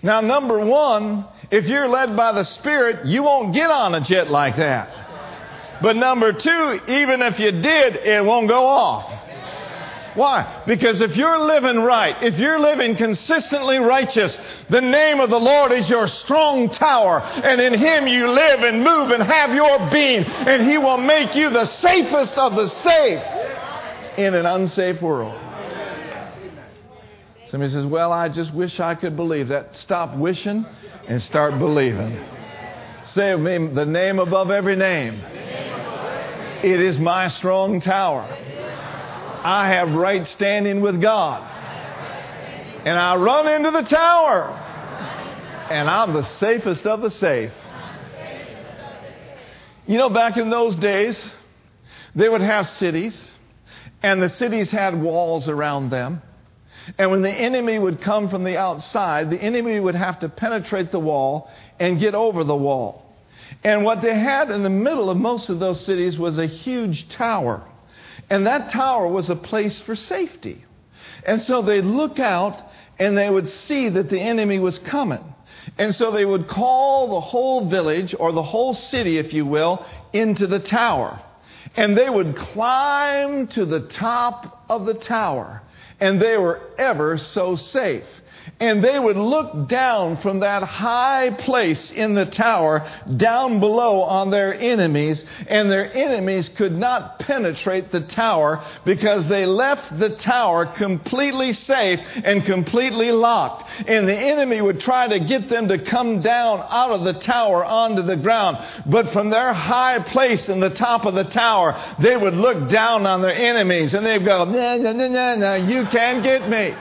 Now, 0.02 0.20
number 0.20 0.64
one, 0.64 1.26
if 1.50 1.66
you're 1.66 1.88
led 1.88 2.16
by 2.16 2.32
the 2.32 2.44
Spirit, 2.44 3.06
you 3.06 3.24
won't 3.24 3.54
get 3.54 3.70
on 3.70 3.94
a 3.94 4.00
jet 4.00 4.30
like 4.30 4.56
that. 4.56 5.80
But 5.82 5.96
number 5.96 6.32
two, 6.32 6.80
even 6.88 7.22
if 7.22 7.40
you 7.40 7.50
did, 7.50 7.96
it 7.96 8.24
won't 8.24 8.48
go 8.48 8.66
off. 8.66 9.25
Why? 10.16 10.62
Because 10.66 11.02
if 11.02 11.14
you're 11.14 11.38
living 11.38 11.78
right, 11.78 12.22
if 12.22 12.38
you're 12.38 12.58
living 12.58 12.96
consistently 12.96 13.78
righteous, 13.78 14.36
the 14.70 14.80
name 14.80 15.20
of 15.20 15.28
the 15.28 15.38
Lord 15.38 15.72
is 15.72 15.90
your 15.90 16.08
strong 16.08 16.70
tower, 16.70 17.20
and 17.20 17.60
in 17.60 17.74
Him 17.78 18.08
you 18.08 18.28
live 18.30 18.60
and 18.60 18.82
move 18.82 19.10
and 19.10 19.22
have 19.22 19.54
your 19.54 19.90
being, 19.90 20.24
and 20.24 20.66
He 20.68 20.78
will 20.78 20.96
make 20.96 21.36
you 21.36 21.50
the 21.50 21.66
safest 21.66 22.34
of 22.38 22.56
the 22.56 22.66
safe 22.66 24.18
in 24.18 24.34
an 24.34 24.46
unsafe 24.46 25.02
world. 25.02 25.38
Somebody 27.48 27.70
says, 27.70 27.84
Well, 27.84 28.10
I 28.10 28.30
just 28.30 28.54
wish 28.54 28.80
I 28.80 28.94
could 28.94 29.16
believe 29.16 29.48
that. 29.48 29.76
Stop 29.76 30.16
wishing 30.16 30.64
and 31.06 31.20
start 31.20 31.58
believing. 31.58 32.18
Say 33.04 33.36
the 33.36 33.86
name 33.86 34.18
above 34.18 34.50
every 34.50 34.76
name. 34.76 35.20
It 36.64 36.80
is 36.80 36.98
my 36.98 37.28
strong 37.28 37.80
tower. 37.80 38.26
I 39.46 39.68
have 39.68 39.92
right 39.92 40.26
standing 40.26 40.80
with 40.80 41.00
God. 41.00 41.40
And 42.84 42.98
I 42.98 43.14
run 43.14 43.46
into 43.46 43.70
the 43.70 43.82
tower. 43.82 44.48
And 45.70 45.88
I'm 45.88 46.14
the 46.14 46.24
safest 46.24 46.84
of 46.84 47.00
the 47.00 47.12
safe. 47.12 47.52
You 49.86 49.98
know, 49.98 50.10
back 50.10 50.36
in 50.36 50.50
those 50.50 50.74
days, 50.74 51.32
they 52.16 52.28
would 52.28 52.40
have 52.40 52.66
cities, 52.66 53.30
and 54.02 54.20
the 54.20 54.30
cities 54.30 54.68
had 54.72 55.00
walls 55.00 55.48
around 55.48 55.90
them. 55.90 56.22
And 56.98 57.12
when 57.12 57.22
the 57.22 57.30
enemy 57.30 57.78
would 57.78 58.00
come 58.00 58.28
from 58.28 58.42
the 58.42 58.56
outside, 58.56 59.30
the 59.30 59.40
enemy 59.40 59.78
would 59.78 59.94
have 59.94 60.18
to 60.20 60.28
penetrate 60.28 60.90
the 60.90 60.98
wall 60.98 61.48
and 61.78 62.00
get 62.00 62.16
over 62.16 62.42
the 62.42 62.56
wall. 62.56 63.14
And 63.62 63.84
what 63.84 64.02
they 64.02 64.18
had 64.18 64.50
in 64.50 64.64
the 64.64 64.70
middle 64.70 65.08
of 65.08 65.16
most 65.16 65.50
of 65.50 65.60
those 65.60 65.86
cities 65.86 66.18
was 66.18 66.36
a 66.36 66.46
huge 66.46 67.08
tower. 67.10 67.62
And 68.28 68.46
that 68.46 68.70
tower 68.70 69.06
was 69.06 69.30
a 69.30 69.36
place 69.36 69.80
for 69.80 69.94
safety. 69.94 70.64
And 71.24 71.40
so 71.40 71.62
they'd 71.62 71.84
look 71.84 72.18
out 72.18 72.60
and 72.98 73.16
they 73.16 73.30
would 73.30 73.48
see 73.48 73.88
that 73.88 74.10
the 74.10 74.20
enemy 74.20 74.58
was 74.58 74.78
coming. 74.78 75.22
And 75.78 75.94
so 75.94 76.10
they 76.10 76.24
would 76.24 76.48
call 76.48 77.08
the 77.08 77.20
whole 77.20 77.68
village, 77.68 78.14
or 78.18 78.32
the 78.32 78.42
whole 78.42 78.72
city, 78.74 79.18
if 79.18 79.32
you 79.32 79.44
will, 79.44 79.84
into 80.12 80.46
the 80.46 80.60
tower. 80.60 81.20
And 81.76 81.96
they 81.96 82.08
would 82.08 82.36
climb 82.36 83.48
to 83.48 83.64
the 83.64 83.80
top 83.80 84.64
of 84.68 84.86
the 84.86 84.94
tower. 84.94 85.62
And 86.00 86.20
they 86.20 86.36
were 86.36 86.60
ever 86.78 87.18
so 87.18 87.56
safe 87.56 88.06
and 88.60 88.82
they 88.82 88.98
would 88.98 89.16
look 89.16 89.68
down 89.68 90.16
from 90.18 90.40
that 90.40 90.62
high 90.62 91.30
place 91.30 91.90
in 91.90 92.14
the 92.14 92.26
tower 92.26 92.90
down 93.16 93.60
below 93.60 94.02
on 94.02 94.30
their 94.30 94.54
enemies, 94.54 95.24
and 95.48 95.70
their 95.70 95.92
enemies 95.92 96.48
could 96.50 96.72
not 96.72 97.18
penetrate 97.18 97.92
the 97.92 98.00
tower 98.00 98.64
because 98.84 99.28
they 99.28 99.46
left 99.46 99.98
the 99.98 100.16
tower 100.16 100.66
completely 100.66 101.52
safe 101.52 102.00
and 102.24 102.44
completely 102.44 103.12
locked. 103.12 103.68
And 103.86 104.08
the 104.08 104.16
enemy 104.16 104.60
would 104.60 104.80
try 104.80 105.08
to 105.08 105.20
get 105.20 105.48
them 105.48 105.68
to 105.68 105.78
come 105.84 106.20
down 106.20 106.64
out 106.68 106.90
of 106.90 107.04
the 107.04 107.14
tower 107.14 107.64
onto 107.64 108.02
the 108.02 108.16
ground. 108.16 108.58
But 108.86 109.12
from 109.12 109.30
their 109.30 109.52
high 109.52 109.98
place 110.00 110.48
in 110.48 110.60
the 110.60 110.70
top 110.70 111.04
of 111.04 111.14
the 111.14 111.24
tower, 111.24 111.96
they 112.00 112.16
would 112.16 112.34
look 112.34 112.70
down 112.70 113.06
on 113.06 113.22
their 113.22 113.34
enemies 113.34 113.94
and 113.94 114.04
they'd 114.04 114.24
go, 114.24 114.44
nah, 114.44 114.76
nah, 114.76 114.92
nah, 114.92 115.08
nah, 115.08 115.34
nah, 115.34 115.54
you 115.54 115.86
can't 115.86 116.22
get 116.22 116.48
me. 116.48 116.74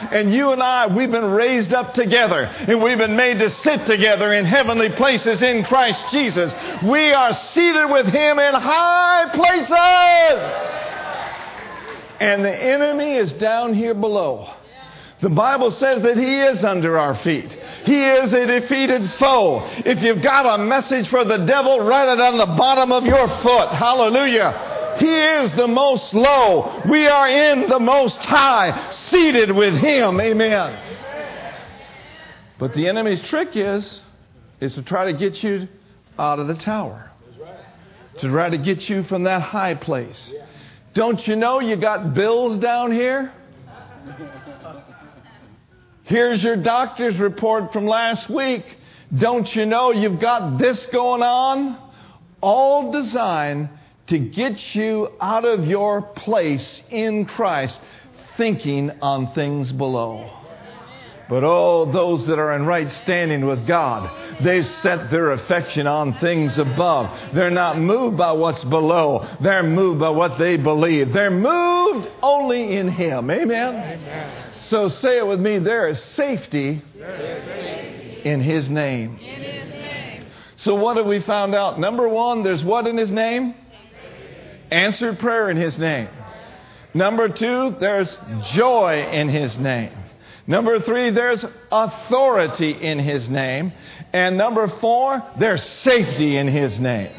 And 0.00 0.32
you 0.34 0.50
and 0.52 0.62
I, 0.62 0.86
we've 0.86 1.10
been 1.10 1.30
raised 1.30 1.72
up 1.72 1.94
together 1.94 2.42
and 2.44 2.82
we've 2.82 2.98
been 2.98 3.16
made 3.16 3.38
to 3.38 3.50
sit 3.50 3.86
together 3.86 4.32
in 4.32 4.44
heavenly 4.44 4.90
places 4.90 5.40
in 5.40 5.64
Christ 5.64 6.04
Jesus. 6.10 6.52
We 6.82 7.12
are 7.12 7.32
seated 7.32 7.86
with 7.90 8.06
Him 8.06 8.38
in 8.38 8.54
high 8.54 9.30
places. 9.32 10.80
And 12.20 12.44
the 12.44 12.54
enemy 12.54 13.14
is 13.14 13.32
down 13.32 13.74
here 13.74 13.94
below. 13.94 14.52
The 15.20 15.30
Bible 15.30 15.70
says 15.70 16.02
that 16.02 16.18
He 16.18 16.40
is 16.40 16.64
under 16.64 16.98
our 16.98 17.16
feet. 17.16 17.50
He 17.84 18.04
is 18.04 18.32
a 18.32 18.46
defeated 18.46 19.10
foe. 19.12 19.64
If 19.84 20.02
you've 20.02 20.22
got 20.22 20.58
a 20.58 20.62
message 20.62 21.08
for 21.08 21.24
the 21.24 21.38
devil, 21.38 21.80
write 21.80 22.12
it 22.12 22.20
on 22.20 22.36
the 22.36 22.46
bottom 22.46 22.92
of 22.92 23.04
your 23.04 23.28
foot. 23.28 23.68
Hallelujah. 23.70 24.73
He 24.98 25.06
is 25.06 25.52
the 25.52 25.68
most 25.68 26.14
low. 26.14 26.82
We 26.88 27.06
are 27.06 27.28
in 27.28 27.68
the 27.68 27.80
most 27.80 28.18
high, 28.18 28.90
seated 28.90 29.50
with 29.50 29.74
Him. 29.74 30.20
Amen. 30.20 30.78
But 32.58 32.74
the 32.74 32.88
enemy's 32.88 33.20
trick 33.20 33.56
is, 33.56 34.00
is 34.60 34.74
to 34.74 34.82
try 34.82 35.10
to 35.10 35.18
get 35.18 35.42
you 35.42 35.68
out 36.18 36.38
of 36.38 36.46
the 36.46 36.54
tower. 36.54 37.10
To 38.20 38.28
try 38.28 38.48
to 38.48 38.58
get 38.58 38.88
you 38.88 39.02
from 39.02 39.24
that 39.24 39.42
high 39.42 39.74
place. 39.74 40.32
Don't 40.94 41.26
you 41.26 41.34
know 41.34 41.60
you 41.60 41.76
got 41.76 42.14
bills 42.14 42.58
down 42.58 42.92
here? 42.92 43.32
Here's 46.04 46.42
your 46.44 46.56
doctor's 46.56 47.18
report 47.18 47.72
from 47.72 47.86
last 47.86 48.30
week. 48.30 48.64
Don't 49.16 49.52
you 49.56 49.66
know 49.66 49.92
you've 49.92 50.20
got 50.20 50.58
this 50.58 50.86
going 50.86 51.22
on? 51.22 51.78
All 52.40 52.92
designed 52.92 53.70
to 54.06 54.18
get 54.18 54.74
you 54.74 55.10
out 55.20 55.44
of 55.44 55.66
your 55.66 56.02
place 56.02 56.82
in 56.90 57.26
Christ, 57.26 57.80
thinking 58.36 58.90
on 59.00 59.32
things 59.34 59.72
below. 59.72 60.30
But 61.28 61.42
oh, 61.42 61.90
those 61.90 62.26
that 62.26 62.38
are 62.38 62.54
in 62.54 62.66
right 62.66 62.90
standing 62.92 63.46
with 63.46 63.66
God, 63.66 64.42
they've 64.42 64.66
set 64.66 65.10
their 65.10 65.30
affection 65.30 65.86
on 65.86 66.18
things 66.18 66.58
above. 66.58 67.34
They're 67.34 67.50
not 67.50 67.78
moved 67.78 68.18
by 68.18 68.32
what's 68.32 68.62
below. 68.64 69.26
They're 69.40 69.62
moved 69.62 70.00
by 70.00 70.10
what 70.10 70.38
they 70.38 70.58
believe. 70.58 71.14
They're 71.14 71.30
moved 71.30 72.08
only 72.20 72.76
in 72.76 72.90
Him. 72.90 73.30
Amen? 73.30 73.74
Amen. 73.74 74.44
So 74.60 74.88
say 74.88 75.16
it 75.18 75.26
with 75.26 75.40
me 75.40 75.58
there 75.58 75.88
is 75.88 76.02
safety, 76.02 76.82
in 78.24 78.40
His 78.40 78.68
name. 78.68 79.16
In 79.16 79.42
His 79.42 79.68
name. 79.70 80.26
So 80.56 80.74
what 80.74 80.98
have 80.98 81.06
we 81.06 81.20
found 81.20 81.54
out? 81.54 81.80
Number 81.80 82.06
one, 82.06 82.42
there's 82.42 82.62
what 82.62 82.86
in 82.86 82.98
His 82.98 83.10
name? 83.10 83.54
Answered 84.74 85.18
prayer 85.18 85.50
in 85.50 85.56
His 85.56 85.78
name. 85.78 86.08
Number 86.92 87.28
two, 87.28 87.76
there's 87.80 88.16
joy 88.52 89.08
in 89.10 89.28
His 89.28 89.56
name. 89.56 89.92
Number 90.46 90.80
three, 90.80 91.10
there's 91.10 91.44
authority 91.72 92.70
in 92.70 92.98
His 92.98 93.28
name. 93.28 93.72
And 94.12 94.36
number 94.36 94.68
four, 94.68 95.22
there's 95.38 95.62
safety 95.62 96.36
in 96.36 96.48
His 96.48 96.78
name. 96.78 97.12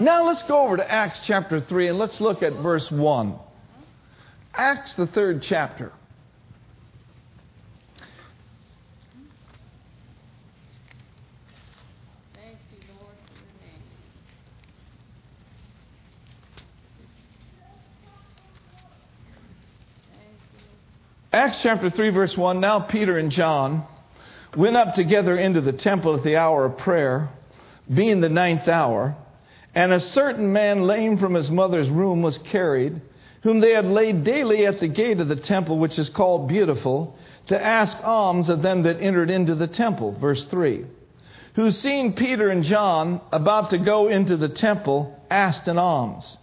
Now 0.00 0.26
let's 0.26 0.42
go 0.44 0.62
over 0.62 0.76
to 0.76 0.90
Acts 0.90 1.20
chapter 1.24 1.60
3 1.60 1.88
and 1.88 1.98
let's 1.98 2.20
look 2.20 2.42
at 2.42 2.52
verse 2.54 2.90
1. 2.90 3.34
Acts, 4.54 4.94
the 4.94 5.08
third 5.08 5.42
chapter. 5.42 5.92
Acts 21.30 21.60
chapter 21.60 21.90
3, 21.90 22.08
verse 22.08 22.38
1 22.38 22.58
Now 22.58 22.80
Peter 22.80 23.18
and 23.18 23.30
John 23.30 23.84
went 24.56 24.78
up 24.78 24.94
together 24.94 25.36
into 25.36 25.60
the 25.60 25.74
temple 25.74 26.14
at 26.14 26.22
the 26.22 26.38
hour 26.38 26.64
of 26.64 26.78
prayer, 26.78 27.28
being 27.92 28.22
the 28.22 28.30
ninth 28.30 28.66
hour, 28.66 29.14
and 29.74 29.92
a 29.92 30.00
certain 30.00 30.50
man 30.54 30.84
lame 30.86 31.18
from 31.18 31.34
his 31.34 31.50
mother's 31.50 31.90
womb 31.90 32.22
was 32.22 32.38
carried, 32.38 33.02
whom 33.42 33.60
they 33.60 33.72
had 33.72 33.84
laid 33.84 34.24
daily 34.24 34.64
at 34.64 34.80
the 34.80 34.88
gate 34.88 35.20
of 35.20 35.28
the 35.28 35.36
temple, 35.36 35.78
which 35.78 35.98
is 35.98 36.08
called 36.08 36.48
Beautiful, 36.48 37.14
to 37.48 37.62
ask 37.62 37.98
alms 38.02 38.48
of 38.48 38.62
them 38.62 38.84
that 38.84 39.02
entered 39.02 39.30
into 39.30 39.54
the 39.54 39.68
temple. 39.68 40.12
Verse 40.12 40.46
3 40.46 40.86
Who 41.56 41.72
seeing 41.72 42.14
Peter 42.14 42.48
and 42.48 42.64
John 42.64 43.20
about 43.32 43.68
to 43.70 43.78
go 43.78 44.08
into 44.08 44.38
the 44.38 44.48
temple, 44.48 45.14
asked 45.30 45.68
an 45.68 45.76
alms. 45.76 46.37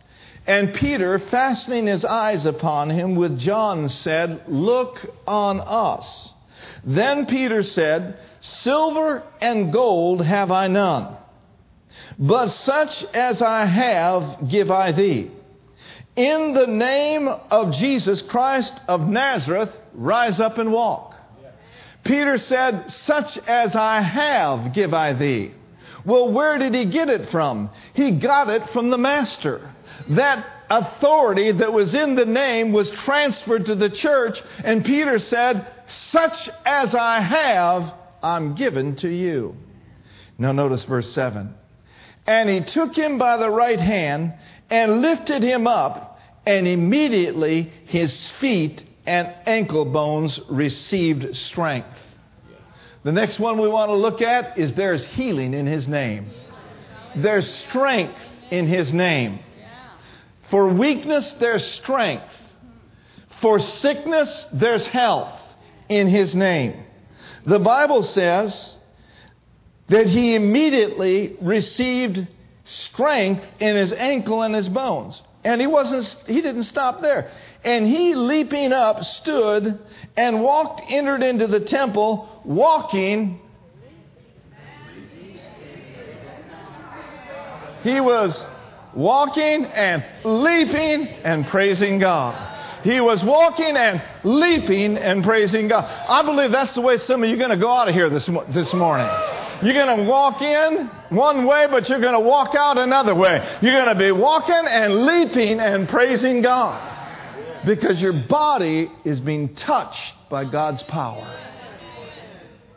And 0.48 0.76
Peter, 0.76 1.18
fastening 1.18 1.88
his 1.88 2.06
eyes 2.06 2.46
upon 2.46 2.92
him 2.92 3.16
with 3.16 3.40
John, 3.40 3.90
said, 3.90 4.44
Look 4.48 5.00
on 5.26 5.60
us. 5.60 6.34
Then 6.84 7.26
Peter 7.26 7.64
said, 7.64 8.18
Silver 8.42 9.24
and 9.42 9.74
gold 9.74 10.24
have 10.24 10.52
I 10.52 10.68
none, 10.68 11.18
but 12.20 12.50
such 12.50 13.04
as 13.06 13.42
I 13.42 13.66
have 13.66 14.50
give 14.50 14.70
I 14.70 14.92
thee. 14.92 15.32
In 16.16 16.54
the 16.54 16.68
name 16.68 17.28
of 17.28 17.74
Jesus 17.74 18.22
Christ 18.22 18.80
of 18.88 19.02
Nazareth, 19.02 19.72
rise 19.94 20.40
up 20.40 20.60
and 20.60 20.72
walk. 20.72 21.16
Peter 22.04 22.38
said, 22.38 22.92
Such 22.92 23.40
as 23.40 23.76
I 23.76 24.02
have 24.02 24.74
give 24.74 24.94
I 24.94 25.14
thee. 25.14 25.54
Well, 26.06 26.32
where 26.32 26.60
did 26.60 26.76
he 26.76 26.86
get 26.86 27.10
it 27.10 27.30
from? 27.30 27.72
He 27.94 28.12
got 28.12 28.48
it 28.50 28.70
from 28.70 28.92
the 28.92 28.98
Master 29.00 29.72
that 30.10 30.46
authority 30.70 31.52
that 31.52 31.74
was 31.74 31.94
in 31.94 32.16
the 32.16 32.26
name 32.26 32.72
was 32.72 32.90
transferred 32.90 33.66
to 33.68 33.76
the 33.76 33.90
church, 33.90 34.42
and 34.64 34.86
Peter 34.86 35.20
said, 35.20 35.68
Such 35.88 36.50
as 36.66 36.96
I 36.96 37.20
have, 37.20 37.94
I'm 38.24 38.56
given 38.56 38.96
to 38.98 39.10
you. 39.10 39.56
Now, 40.38 40.52
notice 40.52 40.84
verse 40.84 41.12
7. 41.12 41.54
And 42.28 42.50
he 42.50 42.62
took 42.62 42.96
him 42.96 43.18
by 43.18 43.38
the 43.38 43.50
right 43.50 43.80
hand 43.80 44.34
and 44.70 45.02
lifted 45.02 45.44
him 45.44 45.68
up, 45.68 46.20
and 46.46 46.68
immediately 46.68 47.72
his 47.86 48.32
feet 48.40 48.82
and 49.06 49.34
ankle 49.46 49.86
bones 49.86 50.40
received 50.50 51.36
strength. 51.38 51.88
The 53.04 53.12
next 53.12 53.40
one 53.40 53.60
we 53.60 53.68
want 53.68 53.90
to 53.90 53.96
look 53.96 54.22
at 54.22 54.58
is 54.58 54.74
there's 54.74 55.06
healing 55.06 55.54
in 55.54 55.68
his 55.68 55.88
name. 55.88 56.32
There's 57.16 57.48
strength 57.48 58.20
in 58.50 58.66
his 58.66 58.92
name. 58.92 59.40
For 60.50 60.68
weakness, 60.68 61.34
there's 61.34 61.66
strength. 61.66 62.34
For 63.42 63.60
sickness, 63.60 64.46
there's 64.54 64.86
health 64.88 65.40
in 65.90 66.08
his 66.08 66.36
name. 66.36 66.84
The 67.46 67.60
Bible 67.60 68.04
says 68.04 68.76
that 69.90 70.08
he 70.08 70.36
immediately 70.36 71.38
received 71.42 72.28
strength 72.64 73.44
in 73.60 73.76
his 73.76 73.92
ankle 73.92 74.42
and 74.42 74.56
his 74.56 74.68
bones. 74.68 75.22
And 75.44 75.62
he 75.62 75.68
wasn't 75.68 76.18
he 76.26 76.42
didn't 76.42 76.64
stop 76.64 77.02
there. 77.02 77.30
And 77.64 77.88
he 77.88 78.16
leaping 78.16 78.74
up 78.74 79.04
stood 79.04 79.80
and 80.18 80.42
walked 80.42 80.82
entered 80.90 81.22
into 81.22 81.46
the 81.46 81.60
temple 81.60 82.42
walking 82.44 83.40
He 87.86 88.02
was 88.02 88.44
walking 88.96 89.66
and 89.66 90.04
leaping 90.24 91.08
and 91.24 91.46
praising 91.48 92.00
God. 92.00 92.54
He 92.84 93.02
was 93.02 93.24
walking 93.24 93.76
and 93.76 94.02
leaping 94.24 94.98
and 94.98 95.24
praising 95.24 95.68
God. 95.68 95.86
I 96.08 96.22
believe 96.22 96.52
that's 96.52 96.76
the 96.76 96.82
way 96.82 96.98
some 96.98 97.24
of 97.24 97.30
you 97.30 97.36
are 97.36 97.40
going 97.40 97.50
to 97.50 97.58
go 97.58 97.72
out 97.72 97.88
of 97.88 97.96
here 97.96 98.10
this, 98.10 98.30
this 98.50 98.74
morning. 98.74 99.10
You're 99.64 99.74
going 99.74 99.98
to 99.98 100.04
walk 100.04 100.42
in 100.42 100.88
one 101.10 101.46
way, 101.46 101.66
but 101.70 101.90
you're 101.90 102.00
going 102.00 102.14
to 102.14 102.20
walk 102.20 102.56
out 102.56 102.78
another 102.78 103.16
way. 103.16 103.58
You're 103.62 103.74
going 103.74 103.88
to 103.88 103.96
be 103.96 104.12
walking 104.12 104.54
and 104.68 105.06
leaping 105.06 105.60
and 105.60 105.90
praising 105.90 106.42
God. 106.42 106.94
Because 107.66 108.00
your 108.00 108.28
body 108.28 108.92
is 109.04 109.20
being 109.20 109.56
touched 109.56 110.14
by 110.30 110.46
God's 110.46 110.84
power. 110.84 111.26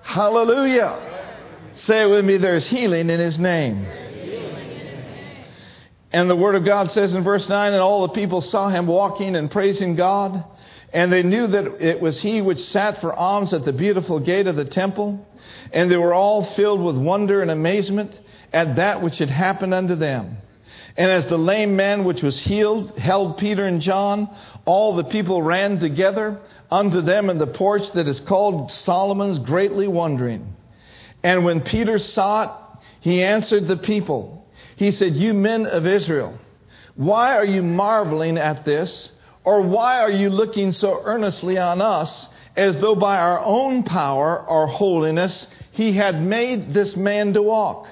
Hallelujah. 0.03 1.75
Say 1.75 2.03
it 2.03 2.07
with 2.07 2.25
me 2.25 2.39
there's 2.39 2.67
healing 2.67 3.11
in 3.11 3.21
His 3.21 3.39
name. 3.39 3.87
And 6.13 6.31
the 6.31 6.37
Word 6.37 6.55
of 6.55 6.65
God 6.65 6.91
says 6.91 7.15
in 7.15 7.23
verse 7.23 7.49
9, 7.49 7.73
and 7.73 7.83
all 7.83 8.07
the 8.07 8.15
people 8.15 8.41
saw 8.41 8.69
him 8.69 8.87
walking 8.87 9.37
and 9.37 9.51
praising 9.51 9.95
God. 9.95 10.43
And 10.93 11.13
they 11.13 11.23
knew 11.23 11.47
that 11.49 11.83
it 11.83 12.01
was 12.01 12.21
he 12.21 12.41
which 12.41 12.61
sat 12.61 13.01
for 13.01 13.13
alms 13.13 13.53
at 13.53 13.65
the 13.65 13.75
beautiful 13.75 14.19
gate 14.19 14.47
of 14.47 14.57
the 14.57 14.65
temple. 14.65 15.27
And 15.73 15.91
they 15.91 15.99
were 15.99 16.15
all 16.15 16.45
filled 16.45 16.83
with 16.83 16.97
wonder 16.97 17.43
and 17.43 17.51
amazement 17.51 18.19
at 18.53 18.77
that 18.77 19.03
which 19.03 19.19
had 19.19 19.29
happened 19.29 19.75
unto 19.75 19.97
them. 19.97 20.39
And 20.97 21.11
as 21.11 21.27
the 21.27 21.39
lame 21.39 21.77
man 21.77 22.05
which 22.05 22.23
was 22.23 22.41
healed 22.41 22.99
held 22.99 23.39
Peter 23.39 23.67
and 23.67 23.81
John, 23.81 24.35
all 24.65 24.97
the 24.97 25.05
people 25.05 25.43
ran 25.43 25.79
together 25.79 26.41
unto 26.71 27.03
them 27.03 27.31
in 27.31 27.39
the 27.39 27.47
porch 27.47 27.93
that 27.93 28.09
is 28.09 28.19
called 28.19 28.73
Solomon's, 28.73 29.39
greatly 29.39 29.87
wondering. 29.87 30.57
And 31.23 31.45
when 31.45 31.61
Peter 31.61 31.99
saw 31.99 32.45
it, 32.45 32.51
he 33.01 33.23
answered 33.23 33.69
the 33.69 33.77
people 33.77 34.38
he 34.79 34.93
said, 34.93 35.17
You 35.17 35.35
men 35.35 35.67
of 35.67 35.87
Israel, 35.87 36.39
why 36.95 37.37
are 37.37 37.45
you 37.45 37.65
marveling 37.65 38.39
at 38.39 38.65
this? 38.65 39.11
Or 39.43 39.61
why 39.61 40.01
are 40.01 40.11
you 40.11 40.31
looking 40.31 40.71
so 40.71 41.03
earnestly 41.05 41.59
on 41.59 41.81
us 41.81 42.29
as 42.57 42.77
though 42.77 42.95
by 42.95 43.19
our 43.19 43.41
own 43.41 43.83
power 43.83 44.39
or 44.47 44.69
holiness 44.69 45.49
he 45.73 45.93
had 45.93 46.23
made 46.23 46.73
this 46.73 46.97
man 46.97 47.33
to 47.33 47.43
walk? 47.43 47.89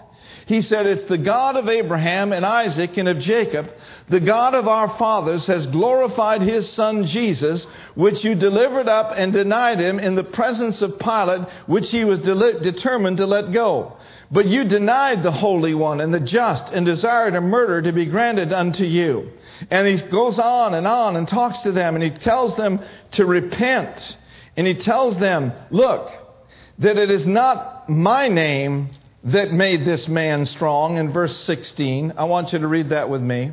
He 0.47 0.63
said, 0.63 0.87
It's 0.87 1.03
the 1.03 1.19
God 1.19 1.57
of 1.57 1.69
Abraham 1.69 2.33
and 2.33 2.47
Isaac 2.47 2.97
and 2.99 3.09
of 3.09 3.19
Jacob, 3.19 3.69
the 4.09 4.21
God 4.21 4.55
of 4.55 4.69
our 4.69 4.97
fathers, 4.97 5.47
has 5.47 5.67
glorified 5.67 6.41
his 6.41 6.71
son 6.71 7.05
Jesus, 7.05 7.67
which 7.97 8.25
you 8.25 8.37
delivered 8.37 8.89
up 8.89 9.13
and 9.17 9.33
denied 9.33 9.81
him 9.81 9.99
in 9.99 10.15
the 10.15 10.23
presence 10.23 10.83
of 10.83 11.01
Pilate, 11.01 11.49
which 11.67 11.91
he 11.91 12.05
was 12.05 12.21
de- 12.21 12.61
determined 12.61 13.17
to 13.17 13.27
let 13.27 13.51
go. 13.51 13.96
But 14.31 14.47
you 14.47 14.65
denied 14.65 15.23
the 15.23 15.33
Holy 15.33 15.75
One 15.75 16.01
and 16.01 16.13
the 16.13 16.21
just 16.21 16.73
and 16.73 16.85
desired 16.85 17.35
a 17.35 17.41
murder 17.41 17.83
to 17.83 17.93
be 17.93 18.07
granted 18.07 18.53
unto 18.53 18.85
you. 18.85 19.31
And 19.71 19.87
he 19.87 19.97
goes 20.09 20.39
on 20.39 20.75
and 20.75 20.87
on 20.87 21.17
and 21.17 21.29
talks 21.29 21.61
to 21.61 21.73
them 21.73 21.95
and 21.95 22.03
he 22.03 22.11
tells 22.11 22.57
them 22.57 22.81
to 23.13 23.25
repent. 23.25 24.17
And 24.57 24.67
he 24.67 24.75
tells 24.75 25.19
them, 25.19 25.53
look, 25.71 26.11
that 26.79 26.97
it 26.97 27.11
is 27.11 27.25
not 27.25 27.89
my 27.89 28.29
name 28.29 28.91
that 29.25 29.53
made 29.53 29.85
this 29.85 30.09
man 30.09 30.45
strong 30.45 30.99
in 30.99 31.13
verse 31.13 31.37
16. 31.45 32.15
I 32.17 32.25
want 32.25 32.53
you 32.53 32.59
to 32.61 32.69
read 32.69 32.91
that 32.91 33.09
with 33.09 33.23
me. 33.23 33.53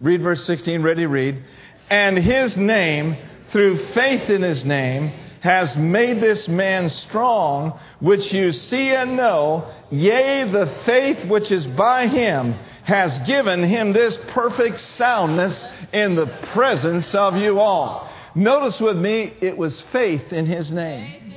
Read 0.00 0.22
verse 0.22 0.44
16, 0.46 0.82
ready, 0.82 1.06
read. 1.06 1.44
And 1.90 2.16
his 2.16 2.56
name, 2.56 3.16
through 3.50 3.78
faith 3.92 4.30
in 4.30 4.42
his 4.42 4.64
name, 4.64 5.12
has 5.42 5.76
made 5.76 6.20
this 6.20 6.46
man 6.46 6.88
strong, 6.88 7.76
which 7.98 8.32
you 8.32 8.52
see 8.52 8.94
and 8.94 9.16
know, 9.16 9.68
yea, 9.90 10.44
the 10.44 10.66
faith 10.86 11.24
which 11.28 11.50
is 11.50 11.66
by 11.66 12.06
him 12.06 12.52
has 12.84 13.18
given 13.20 13.60
him 13.64 13.92
this 13.92 14.16
perfect 14.28 14.78
soundness 14.78 15.66
in 15.92 16.14
the 16.14 16.28
presence 16.54 17.12
of 17.12 17.36
you 17.36 17.58
all. 17.58 18.08
Notice 18.36 18.80
with 18.80 18.96
me, 18.96 19.34
it 19.40 19.58
was 19.58 19.80
faith 19.92 20.32
in 20.32 20.46
his 20.46 20.70
name. 20.70 21.34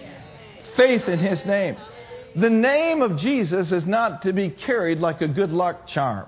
Faith 0.77 1.07
in 1.07 1.17
his 1.17 1.43
name. 1.43 1.75
The 2.35 2.51
name 2.51 3.01
of 3.01 3.17
Jesus 3.17 3.71
is 3.71 3.87
not 3.87 4.21
to 4.21 4.33
be 4.33 4.51
carried 4.51 4.99
like 4.99 5.21
a 5.21 5.27
good 5.27 5.51
luck 5.51 5.87
charm, 5.87 6.27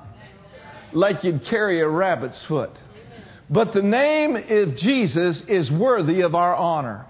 like 0.93 1.23
you'd 1.23 1.45
carry 1.45 1.81
a 1.81 1.87
rabbit's 1.87 2.41
foot. 2.41 2.71
But 3.51 3.73
the 3.73 3.83
name 3.83 4.35
of 4.35 4.75
Jesus 4.77 5.41
is 5.41 5.71
worthy 5.71 6.21
of 6.21 6.33
our 6.33 6.55
honor. 6.55 7.05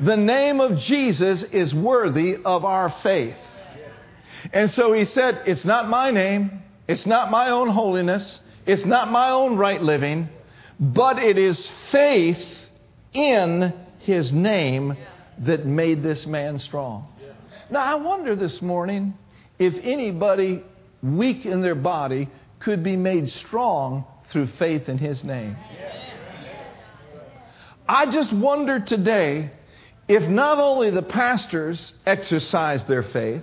The 0.00 0.16
name 0.16 0.60
of 0.60 0.78
Jesus 0.78 1.42
is 1.44 1.74
worthy 1.74 2.36
of 2.44 2.64
our 2.64 2.90
faith. 3.02 3.36
And 4.52 4.70
so 4.70 4.92
he 4.92 5.04
said, 5.04 5.42
It's 5.46 5.64
not 5.64 5.88
my 5.88 6.10
name, 6.10 6.62
it's 6.88 7.06
not 7.06 7.30
my 7.30 7.50
own 7.50 7.68
holiness, 7.68 8.40
it's 8.66 8.84
not 8.84 9.10
my 9.10 9.30
own 9.30 9.56
right 9.56 9.80
living, 9.80 10.28
but 10.80 11.18
it 11.18 11.38
is 11.38 11.70
faith 11.90 12.44
in 13.12 13.72
his 14.00 14.32
name 14.32 14.96
that 15.38 15.64
made 15.64 16.02
this 16.02 16.26
man 16.26 16.58
strong. 16.58 17.06
Now, 17.70 17.80
I 17.80 17.94
wonder 17.94 18.36
this 18.36 18.60
morning 18.60 19.14
if 19.58 19.74
anybody 19.82 20.62
weak 21.02 21.46
in 21.46 21.62
their 21.62 21.74
body 21.74 22.28
could 22.60 22.82
be 22.82 22.96
made 22.96 23.30
strong 23.30 24.04
through 24.30 24.48
faith 24.58 24.88
in 24.88 24.98
his 24.98 25.22
name. 25.22 25.56
I 27.86 28.06
just 28.06 28.32
wonder 28.32 28.80
today 28.80 29.50
if 30.08 30.28
not 30.28 30.58
only 30.58 30.90
the 30.90 31.02
pastors 31.02 31.92
exercise 32.06 32.84
their 32.84 33.02
faith, 33.02 33.42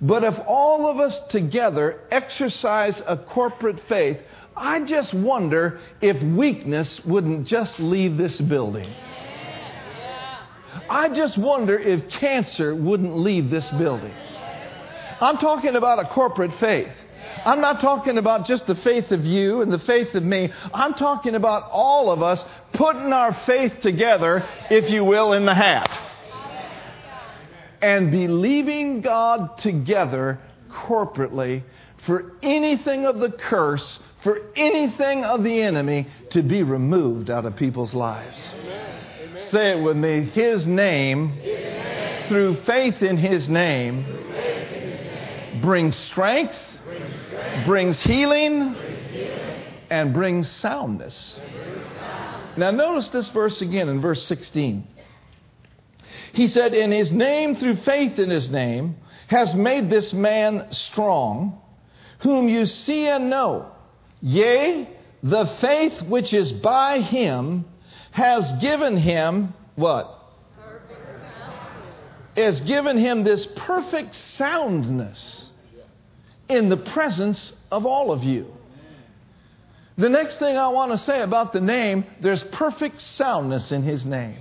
but 0.00 0.24
if 0.24 0.34
all 0.46 0.86
of 0.86 0.98
us 0.98 1.20
together 1.28 2.00
exercise 2.10 3.00
a 3.06 3.16
corporate 3.16 3.80
faith, 3.88 4.18
I 4.56 4.80
just 4.80 5.14
wonder 5.14 5.80
if 6.00 6.20
weakness 6.22 7.04
wouldn't 7.04 7.46
just 7.46 7.78
leave 7.80 8.16
this 8.16 8.40
building. 8.40 8.92
I 10.88 11.08
just 11.08 11.38
wonder 11.38 11.78
if 11.78 12.08
cancer 12.08 12.74
wouldn't 12.74 13.16
leave 13.16 13.50
this 13.50 13.70
building. 13.70 14.12
I'm 15.20 15.38
talking 15.38 15.76
about 15.76 16.00
a 16.00 16.08
corporate 16.08 16.54
faith. 16.54 16.92
I'm 17.44 17.60
not 17.60 17.80
talking 17.80 18.18
about 18.18 18.46
just 18.46 18.66
the 18.66 18.74
faith 18.74 19.10
of 19.10 19.24
you 19.24 19.62
and 19.62 19.72
the 19.72 19.78
faith 19.78 20.14
of 20.14 20.22
me. 20.22 20.52
I'm 20.72 20.94
talking 20.94 21.34
about 21.34 21.68
all 21.70 22.10
of 22.10 22.22
us 22.22 22.44
putting 22.72 23.12
our 23.12 23.34
faith 23.46 23.80
together, 23.80 24.46
if 24.70 24.90
you 24.90 25.04
will, 25.04 25.32
in 25.32 25.44
the 25.44 25.54
hat. 25.54 25.90
And 27.80 28.12
believing 28.12 29.00
God 29.00 29.58
together 29.58 30.38
corporately 30.70 31.62
for 32.06 32.32
anything 32.42 33.06
of 33.06 33.18
the 33.18 33.30
curse, 33.30 33.98
for 34.22 34.40
anything 34.54 35.24
of 35.24 35.42
the 35.42 35.62
enemy 35.62 36.06
to 36.30 36.42
be 36.42 36.62
removed 36.62 37.28
out 37.28 37.44
of 37.44 37.56
people's 37.56 37.92
lives. 37.92 38.38
Amen. 38.54 39.38
Say 39.38 39.70
it 39.70 39.82
with 39.82 39.96
me. 39.96 40.22
His 40.26 40.66
name, 40.66 41.32
Amen. 41.40 42.28
through 42.28 42.62
faith 42.62 43.02
in 43.02 43.16
His 43.16 43.48
name, 43.48 44.04
brings 45.60 45.96
strength 45.96 46.56
brings 47.64 48.00
healing, 48.00 48.76
and 49.90 50.14
brings 50.14 50.50
soundness. 50.50 51.38
Now, 52.56 52.70
notice 52.70 53.08
this 53.08 53.28
verse 53.30 53.62
again 53.62 53.88
in 53.88 54.00
verse 54.00 54.24
16. 54.24 54.86
He 56.32 56.48
said, 56.48 56.74
In 56.74 56.90
his 56.90 57.12
name, 57.12 57.56
through 57.56 57.76
faith 57.76 58.18
in 58.18 58.30
his 58.30 58.50
name, 58.50 58.96
has 59.28 59.54
made 59.54 59.90
this 59.90 60.12
man 60.12 60.68
strong, 60.72 61.60
whom 62.20 62.48
you 62.48 62.66
see 62.66 63.06
and 63.06 63.30
know. 63.30 63.70
Yea, 64.20 64.88
the 65.22 65.46
faith 65.60 66.02
which 66.02 66.32
is 66.32 66.52
by 66.52 67.00
him 67.00 67.64
has 68.10 68.52
given 68.60 68.96
him 68.96 69.54
what? 69.74 70.18
Has 72.36 72.60
given 72.62 72.96
him 72.96 73.24
this 73.24 73.46
perfect 73.56 74.14
soundness 74.14 75.51
in 76.52 76.68
the 76.68 76.76
presence 76.76 77.52
of 77.70 77.86
all 77.86 78.12
of 78.12 78.22
you. 78.22 78.46
The 79.98 80.08
next 80.08 80.38
thing 80.38 80.56
I 80.56 80.68
want 80.68 80.92
to 80.92 80.98
say 80.98 81.20
about 81.20 81.52
the 81.52 81.60
name, 81.60 82.04
there's 82.20 82.42
perfect 82.44 83.00
soundness 83.00 83.72
in 83.72 83.82
his 83.82 84.06
name. 84.06 84.36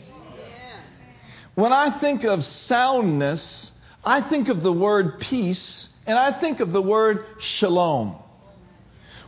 When 1.56 1.74
I 1.74 2.00
think 2.00 2.24
of 2.24 2.46
soundness, 2.46 3.72
I 4.04 4.22
think 4.22 4.48
of 4.48 4.64
the 4.64 4.72
word 4.72 5.20
peace 5.20 5.90
and 6.08 6.18
I 6.18 6.40
think 6.40 6.60
of 6.62 6.72
the 6.72 6.82
word 6.82 7.26
shalom. 7.40 8.16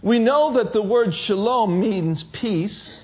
We 0.02 0.20
know 0.20 0.54
that 0.54 0.74
the 0.74 0.82
word 0.82 1.14
shalom 1.14 1.80
means 1.80 2.24
peace. 2.24 3.02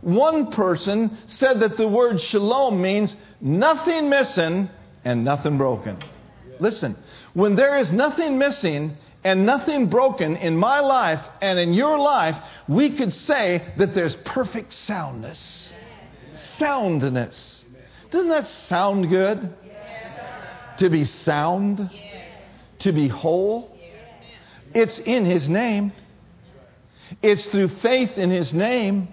One 0.00 0.50
person 0.50 1.18
said 1.26 1.60
that 1.60 1.76
the 1.76 1.88
word 1.88 2.20
shalom 2.20 2.80
means 2.80 3.14
nothing 3.40 4.08
missing 4.08 4.68
and 5.04 5.24
nothing 5.24 5.56
broken. 5.56 6.02
Listen, 6.60 6.96
when 7.32 7.56
there 7.56 7.78
is 7.78 7.90
nothing 7.90 8.38
missing 8.38 8.96
and 9.24 9.44
nothing 9.44 9.88
broken 9.88 10.36
in 10.36 10.56
my 10.56 10.80
life 10.80 11.24
and 11.40 11.58
in 11.58 11.74
your 11.74 11.98
life, 11.98 12.36
we 12.68 12.96
could 12.96 13.12
say 13.12 13.72
that 13.78 13.94
there's 13.94 14.16
perfect 14.16 14.72
soundness. 14.72 15.72
Soundness. 16.58 17.64
Doesn't 18.10 18.30
that 18.30 18.48
sound 18.48 19.08
good? 19.08 19.54
To 20.78 20.88
be 20.88 21.04
sound, 21.04 21.90
to 22.80 22.92
be 22.92 23.08
whole. 23.08 23.76
It's 24.74 24.98
in 24.98 25.26
His 25.26 25.48
name. 25.48 25.92
It's 27.22 27.44
through 27.46 27.68
faith 27.68 28.16
in 28.16 28.30
His 28.30 28.54
name 28.54 29.08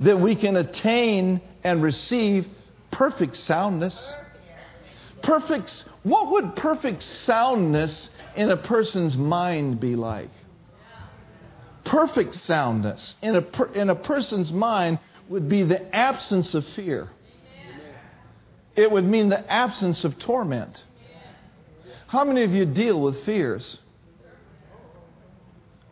that 0.00 0.20
we 0.20 0.34
can 0.36 0.56
attain 0.56 1.40
and 1.64 1.82
receive 1.82 2.46
perfect 2.90 3.36
soundness. 3.36 4.12
Perfect, 5.26 5.84
what 6.04 6.30
would 6.30 6.54
perfect 6.54 7.02
soundness 7.02 8.10
in 8.36 8.48
a 8.48 8.56
person's 8.56 9.16
mind 9.16 9.80
be 9.80 9.96
like? 9.96 10.30
Perfect 11.84 12.36
soundness 12.36 13.16
in 13.22 13.34
a, 13.34 13.42
per, 13.42 13.66
in 13.72 13.90
a 13.90 13.96
person's 13.96 14.52
mind 14.52 15.00
would 15.28 15.48
be 15.48 15.64
the 15.64 15.94
absence 15.94 16.54
of 16.54 16.64
fear. 16.68 17.08
It 18.76 18.92
would 18.92 19.04
mean 19.04 19.28
the 19.28 19.52
absence 19.52 20.04
of 20.04 20.16
torment. 20.20 20.80
How 22.06 22.24
many 22.24 22.44
of 22.44 22.52
you 22.52 22.64
deal 22.64 23.00
with 23.00 23.24
fears? 23.24 23.78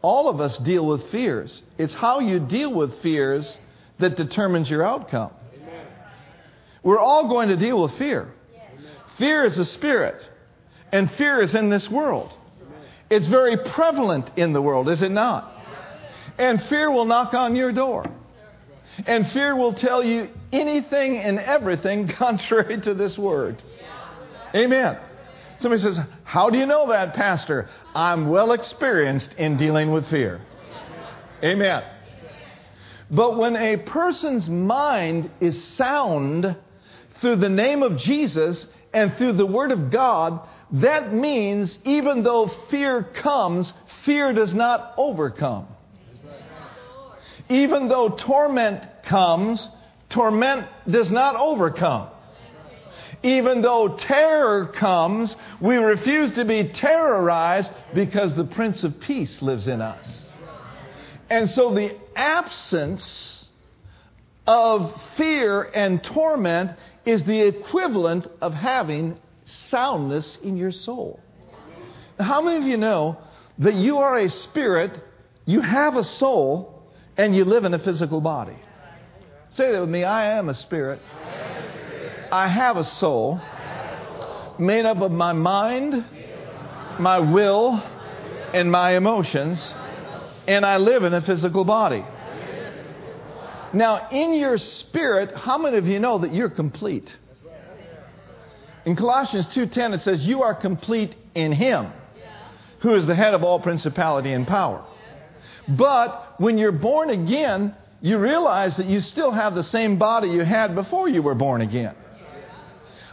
All 0.00 0.28
of 0.28 0.40
us 0.40 0.58
deal 0.58 0.86
with 0.86 1.10
fears. 1.10 1.60
It's 1.76 1.94
how 1.94 2.20
you 2.20 2.38
deal 2.38 2.72
with 2.72 3.00
fears 3.00 3.52
that 3.98 4.16
determines 4.16 4.70
your 4.70 4.84
outcome. 4.84 5.32
We're 6.84 7.00
all 7.00 7.28
going 7.28 7.48
to 7.48 7.56
deal 7.56 7.82
with 7.82 7.98
fear. 7.98 8.33
Fear 9.18 9.44
is 9.44 9.59
a 9.59 9.64
spirit, 9.64 10.20
and 10.92 11.11
fear 11.12 11.40
is 11.40 11.55
in 11.55 11.68
this 11.68 11.90
world. 11.90 12.33
It's 13.11 13.27
very 13.27 13.57
prevalent 13.57 14.31
in 14.37 14.53
the 14.53 14.62
world, 14.62 14.88
is 14.88 15.03
it 15.03 15.11
not? 15.11 15.53
And 16.38 16.61
fear 16.64 16.90
will 16.90 17.05
knock 17.05 17.35
on 17.35 17.55
your 17.55 17.72
door. 17.72 18.05
And 19.07 19.31
fear 19.31 19.57
will 19.57 19.74
tell 19.74 20.05
you 20.05 20.31
anything 20.53 21.18
and 21.18 21.38
everything 21.38 22.09
contrary 22.18 22.81
to 22.83 22.94
this 22.94 23.18
word. 23.18 23.62
Amen. 24.55 24.98
Somebody 25.59 25.83
says, 25.83 25.98
How 26.24 26.50
do 26.50 26.59
you 26.59 26.66
know 26.66 26.88
that, 26.88 27.14
Pastor? 27.14 27.68
I'm 27.94 28.29
well 28.29 28.53
experienced 28.53 29.35
in 29.35 29.57
dealing 29.57 29.90
with 29.90 30.09
fear. 30.09 30.40
Amen. 31.42 31.83
But 33.11 33.37
when 33.37 33.57
a 33.57 33.77
person's 33.77 34.48
mind 34.48 35.31
is 35.40 35.62
sound 35.77 36.57
through 37.20 37.37
the 37.37 37.48
name 37.48 37.83
of 37.83 37.96
Jesus 37.96 38.66
and 38.94 39.12
through 39.16 39.33
the 39.33 39.44
Word 39.44 39.72
of 39.72 39.90
God, 39.90 40.40
that 40.72 41.12
means 41.12 41.78
even 41.85 42.22
though 42.22 42.48
fear 42.70 43.02
comes, 43.02 43.72
fear 44.04 44.33
does 44.33 44.54
not 44.54 44.94
overcome. 44.96 45.66
Even 47.48 47.88
though 47.88 48.09
torment 48.09 48.83
comes, 49.04 49.68
torment 50.09 50.66
does 50.88 51.11
not 51.11 51.37
overcome. 51.37 52.09
Even 53.22 53.62
though 53.62 53.96
terror 53.96 54.66
comes, 54.66 55.35
we 55.61 55.76
refuse 55.76 56.30
to 56.33 56.44
be 56.44 56.68
terrorized 56.68 57.72
because 57.94 58.35
the 58.35 58.44
Prince 58.44 58.85
of 58.85 59.00
Peace 59.00 59.42
lives 59.42 59.66
in 59.66 59.80
us. 59.80 60.26
And 61.30 61.48
so 61.50 61.74
the 61.74 61.96
absence 62.14 63.44
of 64.46 64.94
fear 65.16 65.62
and 65.74 66.04
torment 66.04 66.72
is 67.06 67.22
the 67.24 67.46
equivalent 67.46 68.26
of 68.40 68.54
having 68.54 69.18
soundness 69.44 70.38
in 70.42 70.56
your 70.56 70.72
soul. 70.72 71.20
How 72.18 72.40
many 72.40 72.58
of 72.58 72.64
you 72.64 72.76
know 72.76 73.18
that 73.58 73.74
you 73.74 73.98
are 73.98 74.18
a 74.18 74.30
spirit, 74.30 74.98
you 75.44 75.60
have 75.60 75.96
a 75.96 76.04
soul, 76.04 76.82
and 77.16 77.34
you 77.34 77.44
live 77.44 77.64
in 77.64 77.74
a 77.74 77.78
physical 77.78 78.20
body? 78.20 78.56
Say 79.50 79.70
that 79.72 79.80
with 79.80 79.90
me 79.90 80.04
I 80.04 80.38
am 80.38 80.48
a 80.48 80.54
spirit. 80.54 81.00
I 82.32 82.48
have 82.48 82.76
a 82.76 82.84
soul 82.84 83.40
made 84.58 84.86
up 84.86 84.98
of 84.98 85.12
my 85.12 85.32
mind, 85.32 86.04
my 86.98 87.18
will, 87.18 87.82
and 88.52 88.70
my 88.70 88.96
emotions, 88.96 89.74
and 90.46 90.64
I 90.64 90.76
live 90.76 91.02
in 91.04 91.12
a 91.12 91.20
physical 91.20 91.64
body. 91.64 92.04
Now, 93.74 94.08
in 94.10 94.34
your 94.34 94.58
spirit, 94.58 95.34
how 95.34 95.58
many 95.58 95.78
of 95.78 95.87
you 95.87 95.98
know 95.98 96.18
that 96.18 96.32
you're 96.32 96.50
complete? 96.50 97.12
In 98.84 98.96
Colossians 98.96 99.46
2:10 99.46 99.94
it 99.94 100.00
says 100.02 100.24
you 100.24 100.42
are 100.42 100.54
complete 100.54 101.14
in 101.34 101.52
him 101.52 101.90
who 102.80 102.94
is 102.94 103.06
the 103.06 103.14
head 103.14 103.32
of 103.32 103.42
all 103.42 103.58
principality 103.58 104.32
and 104.32 104.46
power. 104.46 104.84
But 105.66 106.34
when 106.38 106.58
you're 106.58 106.72
born 106.72 107.08
again, 107.08 107.74
you 108.02 108.18
realize 108.18 108.76
that 108.76 108.87
you 108.87 109.00
still 109.00 109.30
have 109.30 109.54
the 109.54 109.62
same 109.62 109.96
body 109.96 110.28
you 110.28 110.42
had 110.42 110.74
before 110.74 111.08
you 111.08 111.22
were 111.22 111.34
born 111.34 111.62
again. 111.62 111.94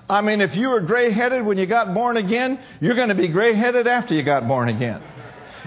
I 0.10 0.21
mean, 0.21 0.41
if 0.41 0.58
you 0.58 0.67
were 0.67 0.82
gray 0.82 1.12
headed 1.12 1.45
when 1.45 1.58
you 1.58 1.65
got 1.65 1.93
born 1.93 2.17
again, 2.17 2.60
you're 2.82 2.95
going 2.95 3.08
to 3.08 3.15
be 3.15 3.30
gray 3.30 3.54
headed 3.54 3.88
after 3.88 4.13
you 4.13 4.24
got 4.24 4.45
born 4.45 4.67
again. 4.67 5.02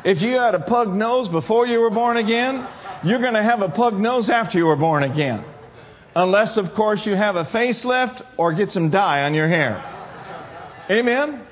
If 0.05 0.21
you 0.21 0.33
had 0.33 0.55
a 0.55 0.61
pug 0.61 0.95
nose 0.95 1.31
before 1.31 1.67
you 1.67 1.81
were 1.81 1.89
born 1.89 2.19
again, 2.19 2.69
you're 3.05 3.21
going 3.21 3.35
to 3.35 3.43
have 3.43 3.61
a 3.61 3.69
pug 3.69 3.95
nose 3.95 4.29
after 4.29 4.59
you 4.59 4.67
were 4.67 4.77
born 4.77 5.03
again. 5.03 5.45
Unless, 6.17 6.57
of 6.57 6.75
course, 6.75 7.05
you 7.05 7.15
have 7.15 7.37
a 7.37 7.45
facelift 7.45 8.25
or 8.37 8.53
get 8.53 8.71
some 8.71 8.91
dye 8.91 9.25
on 9.25 9.35
your 9.35 9.49
hair. 9.49 9.83
Amen? 10.91 11.45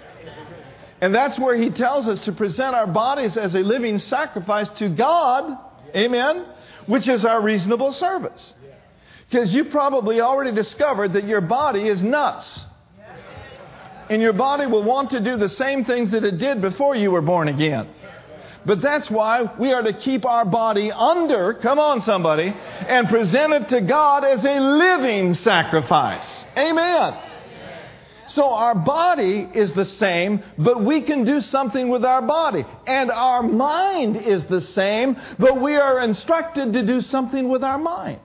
And 1.01 1.13
that's 1.13 1.39
where 1.39 1.57
he 1.57 1.71
tells 1.71 2.07
us 2.07 2.25
to 2.27 2.33
present 2.33 2.77
our 2.77 2.87
bodies 2.87 3.37
as 3.37 3.55
a 3.57 3.59
living 3.59 3.99
sacrifice 3.99 4.71
to 4.71 4.89
God. 4.89 5.59
Amen? 5.97 6.47
Which 6.87 7.09
is 7.09 7.25
our 7.25 7.43
reasonable 7.43 7.93
service. 7.93 8.55
Because 9.29 9.53
you 9.53 9.65
probably 9.65 10.21
already 10.21 10.53
discovered 10.53 11.15
that 11.15 11.25
your 11.25 11.41
body 11.41 11.89
is 11.89 12.03
nuts. 12.03 12.65
And 14.09 14.23
your 14.23 14.33
body 14.33 14.67
will 14.67 14.85
want 14.85 15.11
to 15.11 15.21
do 15.21 15.37
the 15.37 15.49
same 15.49 15.85
things 15.85 16.13
that 16.13 16.23
it 16.23 16.39
did 16.39 16.61
before 16.61 16.95
you 16.95 17.11
were 17.11 17.23
born 17.23 17.49
again. 17.49 17.89
But 18.65 18.81
that's 18.81 19.11
why 19.11 19.53
we 19.59 19.73
are 19.73 19.83
to 19.83 19.93
keep 19.93 20.25
our 20.25 20.45
body 20.45 20.93
under, 20.93 21.55
come 21.55 21.79
on 21.79 22.01
somebody, 22.01 22.55
and 22.55 23.09
present 23.09 23.53
it 23.53 23.69
to 23.71 23.81
God 23.81 24.25
as 24.25 24.45
a 24.45 24.61
living 24.61 25.35
sacrifice. 25.35 26.45
Amen. 26.57 27.19
So 28.27 28.49
our 28.49 28.75
body 28.75 29.49
is 29.53 29.73
the 29.73 29.85
same, 29.85 30.43
but 30.57 30.83
we 30.83 31.03
can 31.03 31.25
do 31.25 31.41
something 31.41 31.89
with 31.89 32.05
our 32.05 32.23
body. 32.23 32.65
And 32.87 33.11
our 33.11 33.43
mind 33.43 34.17
is 34.17 34.45
the 34.45 34.61
same, 34.61 35.17
but 35.39 35.61
we 35.61 35.77
are 35.77 36.01
instructed 36.01 36.73
to 36.73 36.87
do 36.87 37.01
something 37.01 37.49
with 37.49 37.65
our 37.65 37.79
mind, 37.79 38.21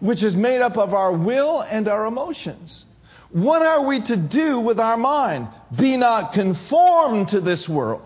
which 0.00 0.22
is 0.22 0.34
made 0.34 0.62
up 0.62 0.78
of 0.78 0.94
our 0.94 1.12
will 1.12 1.60
and 1.60 1.86
our 1.86 2.06
emotions. 2.06 2.84
What 3.30 3.62
are 3.62 3.86
we 3.86 4.00
to 4.00 4.16
do 4.16 4.58
with 4.58 4.80
our 4.80 4.96
mind? 4.96 5.48
Be 5.78 5.96
not 5.96 6.32
conformed 6.32 7.28
to 7.28 7.40
this 7.40 7.68
world, 7.68 8.02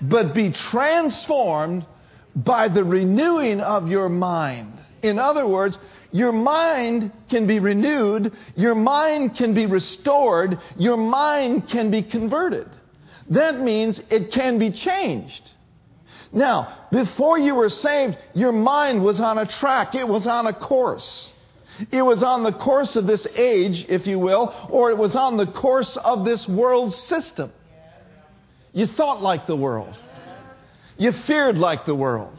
but 0.00 0.34
be 0.34 0.52
transformed 0.52 1.86
by 2.34 2.68
the 2.68 2.84
renewing 2.84 3.60
of 3.60 3.88
your 3.88 4.08
mind. 4.08 4.72
In 5.02 5.18
other 5.18 5.46
words, 5.46 5.78
your 6.10 6.32
mind 6.32 7.12
can 7.28 7.46
be 7.46 7.58
renewed, 7.58 8.32
your 8.56 8.74
mind 8.74 9.36
can 9.36 9.54
be 9.54 9.66
restored, 9.66 10.58
your 10.76 10.96
mind 10.96 11.68
can 11.68 11.90
be 11.90 12.02
converted. 12.02 12.68
That 13.30 13.60
means 13.60 14.00
it 14.10 14.32
can 14.32 14.58
be 14.58 14.72
changed. 14.72 15.42
Now, 16.32 16.86
before 16.90 17.38
you 17.38 17.54
were 17.54 17.68
saved, 17.68 18.18
your 18.34 18.52
mind 18.52 19.02
was 19.02 19.20
on 19.20 19.38
a 19.38 19.46
track, 19.46 19.94
it 19.94 20.06
was 20.06 20.26
on 20.26 20.46
a 20.46 20.52
course. 20.52 21.30
It 21.92 22.02
was 22.02 22.24
on 22.24 22.42
the 22.42 22.52
course 22.52 22.96
of 22.96 23.06
this 23.06 23.26
age, 23.36 23.86
if 23.88 24.06
you 24.06 24.18
will, 24.18 24.52
or 24.68 24.90
it 24.90 24.98
was 24.98 25.14
on 25.14 25.36
the 25.36 25.46
course 25.46 25.96
of 25.96 26.24
this 26.24 26.48
world 26.48 26.92
system. 26.92 27.52
You 28.78 28.86
thought 28.86 29.20
like 29.20 29.48
the 29.48 29.56
world. 29.56 29.92
You 30.98 31.10
feared 31.10 31.58
like 31.58 31.84
the 31.84 31.96
world. 31.96 32.38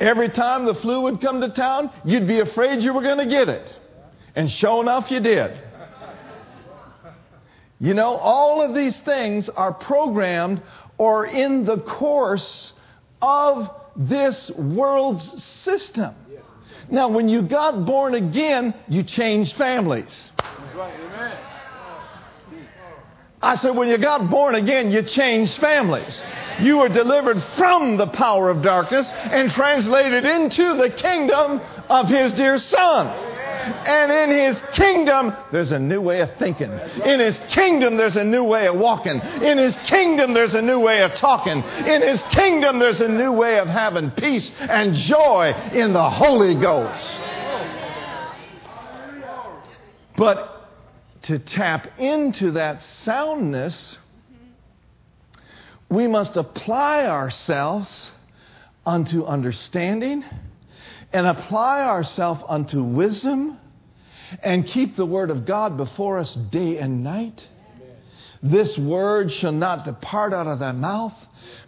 Every 0.00 0.28
time 0.28 0.64
the 0.64 0.74
flu 0.74 1.02
would 1.02 1.20
come 1.20 1.40
to 1.42 1.48
town, 1.48 1.92
you'd 2.04 2.26
be 2.26 2.40
afraid 2.40 2.82
you 2.82 2.92
were 2.92 3.02
going 3.02 3.18
to 3.18 3.26
get 3.26 3.48
it. 3.48 3.72
And 4.34 4.50
sure 4.50 4.82
enough, 4.82 5.12
you 5.12 5.20
did. 5.20 5.56
You 7.78 7.94
know, 7.94 8.16
all 8.16 8.62
of 8.62 8.74
these 8.74 9.00
things 9.02 9.48
are 9.48 9.72
programmed 9.72 10.60
or 10.98 11.26
in 11.26 11.64
the 11.64 11.78
course 11.78 12.72
of 13.22 13.70
this 13.94 14.50
world's 14.50 15.40
system. 15.40 16.16
Now, 16.90 17.06
when 17.06 17.28
you 17.28 17.42
got 17.42 17.86
born 17.86 18.14
again, 18.16 18.74
you 18.88 19.04
changed 19.04 19.54
families. 19.54 20.32
I 23.44 23.56
said, 23.56 23.76
when 23.76 23.88
you 23.88 23.98
got 23.98 24.30
born 24.30 24.54
again, 24.54 24.90
you 24.90 25.02
changed 25.02 25.58
families. 25.58 26.20
You 26.60 26.78
were 26.78 26.88
delivered 26.88 27.42
from 27.56 27.98
the 27.98 28.06
power 28.06 28.48
of 28.48 28.62
darkness 28.62 29.10
and 29.12 29.50
translated 29.50 30.24
into 30.24 30.74
the 30.74 30.88
kingdom 30.88 31.60
of 31.90 32.08
His 32.08 32.32
dear 32.32 32.56
Son. 32.56 33.06
And 33.06 34.10
in 34.10 34.30
His 34.30 34.62
kingdom, 34.72 35.34
there's 35.52 35.72
a 35.72 35.78
new 35.78 36.00
way 36.00 36.20
of 36.20 36.30
thinking. 36.38 36.70
In 37.04 37.20
His 37.20 37.38
kingdom, 37.48 37.98
there's 37.98 38.16
a 38.16 38.24
new 38.24 38.44
way 38.44 38.66
of 38.66 38.76
walking. 38.76 39.20
In 39.20 39.58
His 39.58 39.76
kingdom, 39.84 40.32
there's 40.32 40.54
a 40.54 40.62
new 40.62 40.80
way 40.80 41.02
of 41.02 41.14
talking. 41.14 41.62
In 41.62 42.00
His 42.00 42.22
kingdom, 42.30 42.78
there's 42.78 43.02
a 43.02 43.08
new 43.08 43.32
way 43.32 43.58
of 43.58 43.68
having 43.68 44.10
peace 44.10 44.50
and 44.58 44.94
joy 44.94 45.52
in 45.74 45.92
the 45.92 46.10
Holy 46.10 46.54
Ghost. 46.54 47.20
But 50.16 50.53
to 51.24 51.38
tap 51.38 51.98
into 51.98 52.52
that 52.52 52.82
soundness, 52.82 53.96
we 55.88 56.06
must 56.06 56.36
apply 56.36 57.06
ourselves 57.06 58.10
unto 58.84 59.24
understanding 59.24 60.24
and 61.12 61.26
apply 61.26 61.82
ourselves 61.82 62.42
unto 62.48 62.82
wisdom 62.82 63.58
and 64.42 64.66
keep 64.66 64.96
the 64.96 65.06
Word 65.06 65.30
of 65.30 65.46
God 65.46 65.76
before 65.76 66.18
us 66.18 66.34
day 66.34 66.78
and 66.78 67.04
night. 67.04 67.46
This 68.44 68.76
word 68.76 69.32
shall 69.32 69.52
not 69.52 69.86
depart 69.86 70.34
out 70.34 70.46
of 70.46 70.58
thy 70.58 70.72
mouth, 70.72 71.14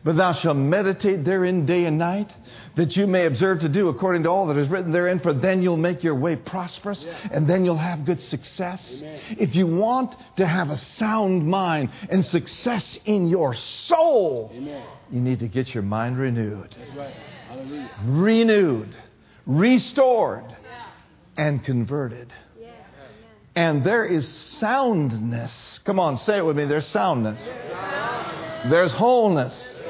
but 0.05 0.17
thou 0.17 0.33
shalt 0.35 0.59
meditate 0.59 1.25
therein 1.25 1.65
day 1.65 1.87
and 1.87 1.97
night, 1.97 2.31
that 2.77 2.95
you 2.99 3.07
may 3.07 3.25
observe 3.25 3.61
to 3.61 3.69
do 3.71 3.89
according 3.89 4.25
to 4.25 4.29
all 4.29 4.47
that 4.49 4.59
is 4.59 4.69
written 4.69 4.93
therein, 4.93 5.19
for 5.19 5.33
then 5.33 5.63
you'll 5.63 5.79
make 5.79 6.05
your 6.05 6.15
way 6.15 6.37
prosperous, 6.37 7.07
and 7.31 7.49
then 7.49 7.65
you'll 7.65 7.79
have 7.79 8.05
good 8.05 8.21
success. 8.21 8.99
Amen. 8.99 9.21
If 9.39 9.57
you 9.57 9.67
want 9.67 10.15
to 10.37 10.47
have 10.47 10.69
a 10.69 10.77
sound 10.77 11.47
mind 11.47 11.89
and 12.11 12.23
success 12.23 12.99
in 13.07 13.29
your 13.29 13.55
soul, 13.55 14.53
Amen. 14.55 14.87
you 15.11 15.23
need 15.23 15.39
to 15.39 15.49
get 15.49 15.73
your 15.73 15.83
mind 15.83 16.19
renewed. 16.19 16.77
Right. 16.95 17.15
Renewed, 18.05 18.95
restored, 19.47 20.45
and 21.39 21.65
converted. 21.65 22.31
And 23.57 23.83
there 23.83 24.05
is 24.05 24.29
soundness. 24.29 25.81
Come 25.85 25.99
on, 25.99 26.19
say 26.19 26.37
it 26.37 26.45
with 26.45 26.59
me. 26.59 26.67
There's 26.67 26.87
soundness. 26.87 27.43
There's 28.69 28.93
wholeness. 28.93 29.81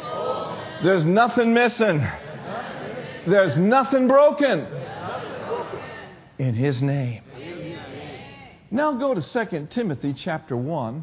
There's 0.85 1.05
nothing 1.05 1.53
missing. 1.53 2.07
There's 3.27 3.57
nothing 3.57 4.07
broken 4.07 4.67
in 6.39 6.55
His 6.55 6.81
name. 6.81 7.23
Now 8.71 8.93
go 8.93 9.15
to 9.15 9.47
2 9.47 9.69
Timothy 9.71 10.15
chapter 10.15 10.57
1 10.57 11.03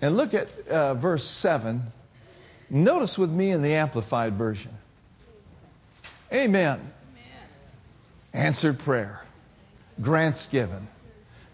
and 0.00 0.16
look 0.16 0.34
at 0.34 0.48
uh, 0.68 0.94
verse 0.94 1.28
7. 1.28 1.82
Notice 2.70 3.18
with 3.18 3.30
me 3.30 3.50
in 3.50 3.62
the 3.62 3.74
Amplified 3.74 4.38
Version. 4.38 4.72
Amen. 6.32 6.78
Amen. 6.78 6.92
Answered 8.32 8.78
prayer, 8.80 9.20
grants 10.00 10.46
given, 10.46 10.86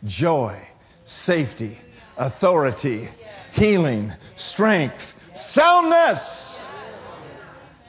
joy, 0.04 0.60
safety, 1.04 1.78
authority, 2.16 3.08
healing, 3.52 4.12
strength, 4.36 4.94
soundness, 5.34 6.60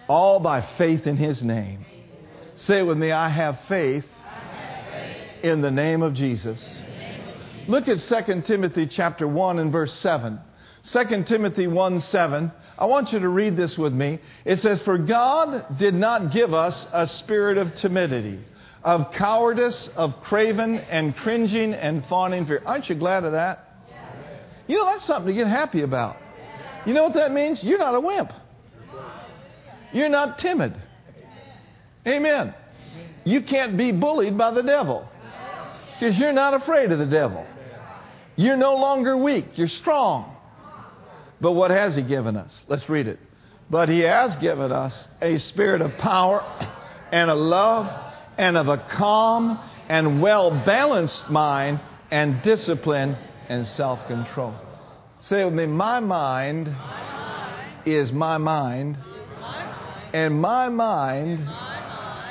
all 0.08 0.39
by 0.39 0.62
faith 0.78 1.08
in 1.08 1.17
His 1.17 1.43
name. 1.43 1.86
Say 2.56 2.80
it 2.80 2.84
with 2.84 2.98
me 2.98 3.12
I 3.12 3.30
have 3.30 3.60
faith 3.67 4.06
in 5.43 5.62
the 5.62 5.72
name 5.72 6.02
of 6.02 6.13
Jesus. 6.13 6.82
Look 7.67 7.88
at 7.88 8.00
2 8.00 8.41
Timothy 8.43 8.88
chapter 8.88 9.28
1 9.28 9.60
and 9.60 9.72
verse 9.72 9.93
7. 10.00 10.39
2 10.84 11.24
Timothy 11.26 11.67
1 11.67 12.00
7. 12.00 12.52
I 12.78 12.86
want 12.86 13.12
you 13.12 13.20
to 13.20 13.30
read 13.30 13.58
this 13.58 13.78
with 13.78 13.93
me. 13.93 14.20
It 14.46 14.60
says, 14.60 14.82
For 14.82 14.98
God 14.98 15.78
did 15.78 15.93
not 15.93 16.32
give 16.32 16.54
us 16.54 16.88
a 16.93 17.08
spirit 17.08 17.58
of 17.58 17.76
timidity, 17.76 18.39
of 18.84 19.12
cowardice, 19.13 19.90
of 19.96 20.22
craven 20.24 20.78
and 20.78 21.16
cringing 21.16 21.74
and 21.74 22.06
fawning 22.06 22.46
fear. 22.46 22.62
Aren't 22.66 22.90
you 22.90 22.96
glad 22.96 23.24
of 23.24 23.34
that? 23.34 23.63
You 24.68 24.78
know, 24.78 24.86
that's 24.86 25.06
something 25.06 25.34
to 25.34 25.34
get 25.34 25.48
happy 25.48 25.82
about. 25.82 26.18
You 26.86 26.94
know 26.94 27.04
what 27.04 27.13
that 27.16 27.32
means? 27.32 27.63
You're 27.63 27.80
not 27.80 27.96
a 27.96 28.00
wimp. 28.00 28.32
You're 29.94 30.10
not 30.10 30.40
timid. 30.40 30.76
Amen. 32.06 32.54
You 33.24 33.42
can't 33.42 33.78
be 33.78 33.92
bullied 33.92 34.38
by 34.38 34.52
the 34.52 34.63
devil 34.63 35.08
because 35.94 36.18
you're 36.18 36.34
not 36.34 36.54
afraid 36.54 36.92
of 36.92 37.00
the 37.00 37.06
devil. 37.06 37.46
You're 38.36 38.58
no 38.58 38.76
longer 38.76 39.18
weak, 39.18 39.58
you're 39.58 39.68
strong. 39.68 40.36
But 41.42 41.54
what 41.54 41.72
has 41.72 41.96
He 41.96 42.04
given 42.04 42.38
us? 42.38 42.62
Let's 42.68 42.88
read 42.88 43.08
it. 43.08 43.20
But 43.70 43.90
He 43.90 44.00
has 44.02 44.36
given 44.38 44.72
us 44.72 45.08
a 45.22 45.38
spirit 45.40 45.82
of 45.82 45.98
power 45.98 46.42
and 47.12 47.30
a 47.30 47.36
love 47.36 48.07
and 48.38 48.58
of 48.58 48.67
a 48.67 48.78
calm 48.78 49.60
and 49.89 50.21
well 50.21 50.52
balanced 50.52 51.30
mind 51.30 51.80
and 52.12 52.41
discipline 52.41 53.17
and 53.50 53.67
self 53.67 54.06
control. 54.08 54.54
Say 55.21 55.43
with 55.43 55.54
me, 55.54 55.65
my 55.65 56.00
mind, 56.00 56.73
is 57.86 58.12
my 58.12 58.38
mind, 58.38 58.97
and 60.13 60.39
my 60.39 60.69
mind, 60.69 61.50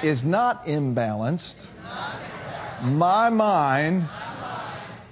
is 0.03 0.23
not 0.23 0.67
imbalanced. 0.67 1.57
My 2.83 3.31
mind 3.31 4.09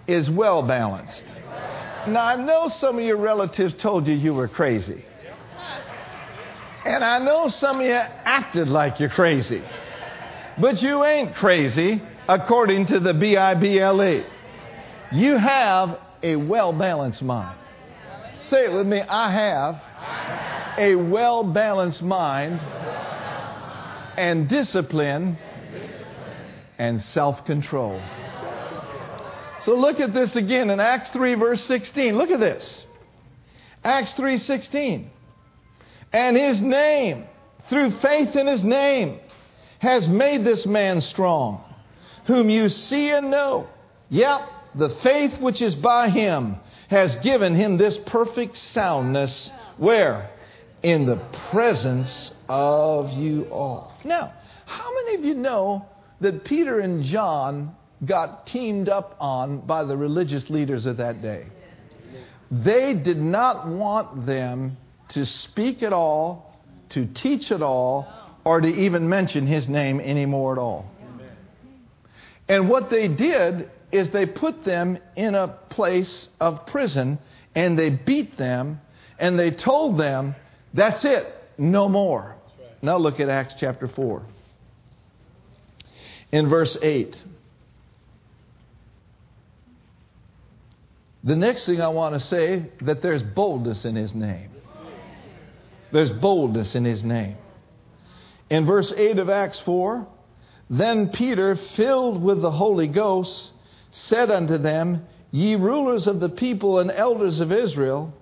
is 0.07 0.29
well 0.31 0.63
balanced. 0.63 1.25
Now, 2.07 2.25
I 2.25 2.37
know 2.37 2.69
some 2.69 2.99
of 2.99 3.05
your 3.05 3.17
relatives 3.17 3.75
told 3.75 4.07
you 4.07 4.15
you 4.15 4.35
were 4.35 4.49
crazy. 4.49 5.05
And 6.85 7.03
I 7.03 7.19
know 7.19 7.49
some 7.49 7.81
of 7.81 7.87
you 7.87 7.93
acted 7.93 8.69
like 8.69 9.01
you're 9.01 9.09
crazy. 9.09 9.63
But 10.59 10.83
you 10.83 11.05
ain't 11.05 11.35
crazy 11.35 12.01
according 12.29 12.87
to 12.87 13.01
the 13.01 13.13
B 13.13 13.37
I 13.37 13.55
B 13.55 13.81
L 13.81 14.03
E. 14.03 14.25
You 15.13 15.37
have 15.37 15.99
a 16.23 16.37
well 16.37 16.73
balanced 16.73 17.23
mind. 17.23 17.59
Say 18.41 18.65
it 18.65 18.73
with 18.73 18.87
me 18.87 19.01
I 19.01 19.31
have 19.31 19.83
a 20.79 20.95
well 20.95 21.45
balanced 21.45 22.03
mind 22.03 22.61
and 24.17 24.49
discipline 24.49 25.39
and 26.79 27.01
self 27.01 27.45
control. 27.45 28.01
So 29.61 29.75
look 29.75 29.99
at 29.99 30.13
this 30.13 30.37
again 30.37 30.71
in 30.71 30.79
Acts 30.79 31.11
3 31.11 31.35
verse 31.35 31.65
16. 31.65 32.17
Look 32.17 32.31
at 32.31 32.41
this. 32.41 32.85
Acts 33.83 34.15
3:16. 34.15 35.11
And 36.13 36.37
his 36.37 36.61
name, 36.61 37.25
through 37.69 37.91
faith 37.99 38.37
in 38.37 38.47
his 38.47 38.63
name, 38.63 39.19
has 39.85 40.09
made 40.09 40.45
this 40.45 40.67
man 40.67 41.01
strong, 41.01 41.63
whom 42.27 42.51
you 42.51 42.69
see 42.69 43.11
and 43.11 43.31
know. 43.31 43.69
Yep, 44.11 44.41
the 44.75 44.91
faith 45.03 45.41
which 45.41 45.63
is 45.63 45.75
by 45.75 46.09
him 46.09 46.57
has 46.89 47.17
given 47.17 47.55
him 47.55 47.77
this 47.77 47.99
perfect 47.99 48.57
soundness. 48.57 49.51
Where? 49.77 50.31
In 50.83 51.07
the 51.07 51.17
presence 51.51 52.33
of 52.49 53.11
you 53.13 53.45
all. 53.51 53.93
Now, 54.05 54.33
how 54.67 54.93
many 54.95 55.15
of 55.17 55.25
you 55.25 55.35
know 55.35 55.87
that 56.21 56.45
Peter 56.45 56.81
and 56.81 57.05
John 57.05 57.75
got 58.05 58.47
teamed 58.47 58.89
up 58.89 59.17
on 59.21 59.59
by 59.61 59.85
the 59.85 59.97
religious 59.97 60.51
leaders 60.51 60.87
of 60.87 60.99
that 60.99 61.23
day. 61.23 61.47
They 62.51 62.95
did 62.95 63.21
not 63.21 63.67
want 63.67 64.27
them 64.27 64.77
to 65.11 65.25
speak 65.25 65.83
at 65.83 65.93
all, 65.93 66.61
to 66.91 67.07
teach 67.07 67.51
at 67.51 67.63
all, 67.63 68.07
or 68.45 68.61
to 68.61 68.69
even 68.69 69.09
mention 69.09 69.47
his 69.47 69.69
name 69.69 70.01
anymore 70.01 70.53
at 70.53 70.59
all. 70.59 70.91
And 72.49 72.69
what 72.69 72.91
they 72.91 73.09
did 73.09 73.71
is 73.91 74.11
they 74.11 74.27
put 74.27 74.65
them 74.65 74.99
in 75.17 75.35
a 75.35 75.49
place 75.71 76.29
of 76.41 76.67
prison 76.67 77.19
and 77.55 77.79
they 77.79 77.91
beat 77.91 78.37
them 78.37 78.81
and 79.19 79.39
they 79.39 79.51
told 79.51 79.99
them, 79.99 80.35
that's 80.75 81.05
it, 81.05 81.27
no 81.57 81.89
more. 81.89 82.35
Now 82.83 82.99
look 82.99 83.21
at 83.21 83.29
Acts 83.29 83.55
chapter 83.59 83.89
4. 83.89 84.23
In 86.33 86.49
verse 86.49 86.77
8. 86.83 87.17
The 91.23 91.37
next 91.37 91.65
thing 91.65 91.81
I 91.81 91.89
want 91.89 92.15
to 92.15 92.21
say 92.21 92.67
that 92.83 93.01
there's 93.01 93.23
boldness 93.23 93.87
in 93.87 93.95
his 93.95 94.15
name. 94.15 94.51
There's 95.91 96.11
boldness 96.11 96.75
in 96.75 96.85
his 96.85 97.03
name. 97.03 97.37
In 98.51 98.67
verse 98.67 98.93
8 98.97 99.19
of 99.19 99.31
Acts 99.31 99.61
4, 99.61 100.07
then 100.71 101.09
Peter, 101.09 101.57
filled 101.57 102.23
with 102.23 102.41
the 102.41 102.51
Holy 102.51 102.89
Ghost, 102.89 103.51
said 103.91 104.31
unto 104.31 104.59
them, 104.59 105.07
Ye 105.31 105.57
rulers 105.57 106.07
of 106.07 106.21
the 106.21 106.29
people 106.29 106.79
and 106.79 106.91
elders 106.91 107.41
of 107.41 107.53
Israel, 107.53 108.15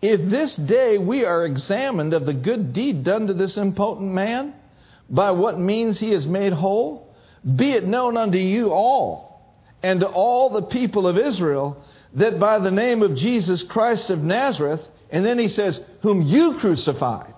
if 0.00 0.20
this 0.30 0.54
day 0.54 0.98
we 0.98 1.24
are 1.24 1.44
examined 1.44 2.14
of 2.14 2.24
the 2.26 2.34
good 2.34 2.72
deed 2.72 3.04
done 3.04 3.26
to 3.26 3.34
this 3.34 3.56
impotent 3.56 4.12
man, 4.12 4.54
by 5.10 5.30
what 5.32 5.58
means 5.58 5.98
he 5.98 6.12
is 6.12 6.26
made 6.26 6.52
whole, 6.52 7.14
be 7.56 7.72
it 7.72 7.86
known 7.86 8.16
unto 8.16 8.38
you 8.38 8.70
all, 8.70 9.28
and 9.82 10.00
to 10.00 10.08
all 10.08 10.50
the 10.50 10.62
people 10.62 11.06
of 11.06 11.18
Israel, 11.18 11.82
that 12.14 12.38
by 12.38 12.58
the 12.58 12.70
name 12.70 13.02
of 13.02 13.14
Jesus 13.14 13.62
Christ 13.62 14.10
of 14.10 14.22
Nazareth, 14.22 14.86
and 15.10 15.24
then 15.24 15.38
he 15.38 15.48
says, 15.48 15.80
whom 16.02 16.22
you 16.22 16.58
crucified, 16.58 17.37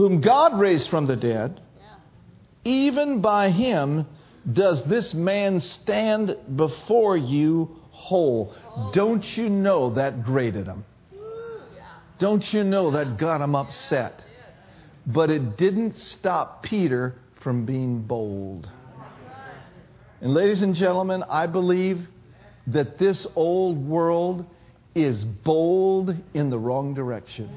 whom 0.00 0.22
God 0.22 0.58
raised 0.58 0.88
from 0.88 1.06
the 1.06 1.14
dead, 1.14 1.60
even 2.64 3.20
by 3.20 3.50
him 3.50 4.06
does 4.50 4.82
this 4.84 5.12
man 5.12 5.60
stand 5.60 6.34
before 6.56 7.18
you 7.18 7.76
whole. 7.90 8.54
Don't 8.94 9.36
you 9.36 9.50
know 9.50 9.92
that 9.92 10.24
grated 10.24 10.64
him? 10.64 10.86
Don't 12.18 12.50
you 12.50 12.64
know 12.64 12.92
that 12.92 13.18
got 13.18 13.42
him 13.42 13.54
upset? 13.54 14.24
But 15.06 15.28
it 15.28 15.58
didn't 15.58 15.98
stop 15.98 16.62
Peter 16.62 17.16
from 17.42 17.66
being 17.66 18.00
bold. 18.00 18.70
And, 20.22 20.32
ladies 20.32 20.62
and 20.62 20.74
gentlemen, 20.74 21.24
I 21.24 21.46
believe 21.46 22.08
that 22.68 22.96
this 22.96 23.26
old 23.36 23.76
world 23.86 24.46
is 24.94 25.22
bold 25.26 26.16
in 26.32 26.48
the 26.48 26.58
wrong 26.58 26.94
direction. 26.94 27.50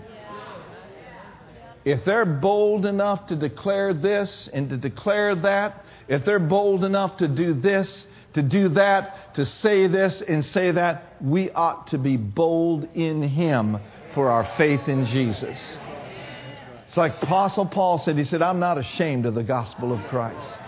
If 1.85 2.05
they're 2.05 2.25
bold 2.25 2.85
enough 2.85 3.27
to 3.27 3.35
declare 3.35 3.93
this 3.93 4.49
and 4.53 4.69
to 4.69 4.77
declare 4.77 5.35
that, 5.35 5.83
if 6.07 6.23
they're 6.25 6.39
bold 6.39 6.83
enough 6.83 7.17
to 7.17 7.27
do 7.27 7.53
this, 7.53 8.05
to 8.33 8.41
do 8.41 8.69
that, 8.69 9.35
to 9.35 9.45
say 9.45 9.87
this 9.87 10.21
and 10.21 10.43
say 10.43 10.71
that. 10.71 11.15
We 11.21 11.51
ought 11.51 11.87
to 11.87 11.97
be 11.97 12.17
bold 12.17 12.87
in 12.95 13.21
Him 13.21 13.77
for 14.13 14.29
our 14.29 14.45
faith 14.57 14.87
in 14.87 15.05
Jesus. 15.05 15.77
It's 16.87 16.97
like 16.97 17.21
Apostle 17.21 17.65
Paul 17.65 17.97
said, 17.97 18.17
he 18.17 18.23
said, 18.23 18.41
I'm 18.41 18.59
not 18.59 18.77
ashamed 18.77 19.25
of 19.25 19.33
the 19.33 19.43
gospel 19.43 19.91
of 19.91 20.03
Christ. 20.09 20.59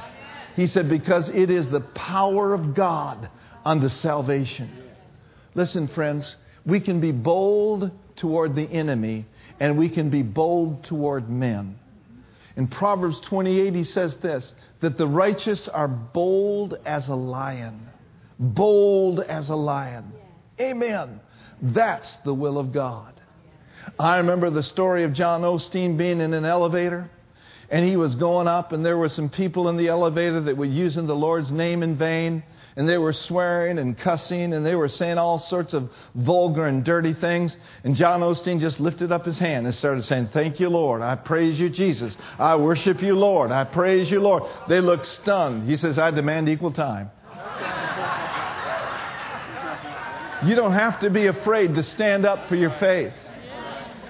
He 0.56 0.68
said, 0.68 0.90
because 0.90 1.30
it 1.30 1.50
is 1.50 1.68
the 1.68 1.82
power 1.82 2.54
of 2.54 2.74
God 2.74 3.30
unto 3.64 3.90
salvation. 3.90 4.70
Listen, 5.54 5.88
friends, 5.88 6.36
we 6.66 6.80
can 6.80 7.00
be 7.00 7.12
bold 7.12 7.92
toward 8.16 8.56
the 8.56 8.64
enemy 8.64 9.26
and 9.60 9.78
we 9.78 9.90
can 9.90 10.10
be 10.10 10.22
bold 10.22 10.84
toward 10.84 11.30
men. 11.30 11.78
In 12.58 12.68
Proverbs 12.68 13.20
28, 13.22 13.76
he 13.76 13.84
says 13.84 14.16
this 14.18 14.54
that 14.82 14.98
the 14.98 15.08
righteous 15.08 15.68
are 15.68 15.88
bold 15.88 16.78
as 16.86 17.08
a 17.10 17.16
lion. 17.16 17.88
Bold 18.40 19.22
as 19.22 19.50
a 19.50 19.56
lion. 19.56 20.12
Amen. 20.60 21.20
That's 21.62 22.16
the 22.18 22.34
will 22.34 22.58
of 22.58 22.72
God. 22.72 23.14
I 24.00 24.18
remember 24.18 24.50
the 24.50 24.64
story 24.64 25.04
of 25.04 25.14
John 25.14 25.42
Osteen 25.42 25.98
being 25.98 26.20
in 26.20 26.34
an 26.34 26.46
elevator 26.46 27.10
and 27.70 27.86
he 27.86 27.98
was 27.98 28.16
going 28.16 28.48
up 28.48 28.72
and 28.72 28.86
there 28.86 28.98
were 28.98 29.10
some 29.10 29.30
people 29.30 29.70
in 29.70 29.78
the 29.78 29.88
elevator 29.88 30.42
that 30.42 30.58
were 30.58 30.66
using 30.66 31.08
the 31.08 31.16
Lord's 31.16 31.52
name 31.52 31.82
in 31.84 31.96
vain 31.96 32.44
and 32.76 32.88
they 32.90 32.98
were 32.98 33.14
swearing 33.14 33.78
and 33.78 33.98
cussing 33.98 34.54
and 34.54 34.66
they 34.66 34.76
were 34.76 34.90
saying 34.90 35.18
all 35.18 35.40
sorts 35.40 35.74
of 35.74 35.90
vulgar 36.14 36.66
and 36.66 36.84
dirty 36.84 37.14
things. 37.14 37.56
And 37.84 37.96
John 37.96 38.20
Osteen 38.22 38.60
just 38.60 38.80
lifted 38.80 39.12
up 39.12 39.26
his 39.26 39.38
hand 39.38 39.66
and 39.66 39.74
started 39.74 40.04
saying, 40.04 40.30
Thank 40.34 40.60
you, 40.60 40.70
Lord. 40.70 41.02
I 41.02 41.16
praise 41.16 41.60
you, 41.60 41.70
Jesus. 41.70 42.18
I 42.38 42.56
worship 42.58 43.02
you, 43.02 43.16
Lord. 43.16 43.52
I 43.52 43.64
praise 43.64 44.12
you, 44.12 44.20
Lord. 44.20 44.44
They 44.68 44.82
looked 44.82 45.06
stunned. 45.06 45.70
He 45.70 45.78
says, 45.78 45.98
I 45.98 46.12
demand 46.12 46.50
equal 46.50 46.74
time. 46.74 47.12
you 50.46 50.56
don't 50.56 50.74
have 50.74 51.00
to 51.00 51.10
be 51.10 51.28
afraid 51.28 51.76
to 51.76 51.84
stand 51.84 52.26
up 52.26 52.50
for 52.50 52.56
your 52.56 52.72
faith. 52.80 53.14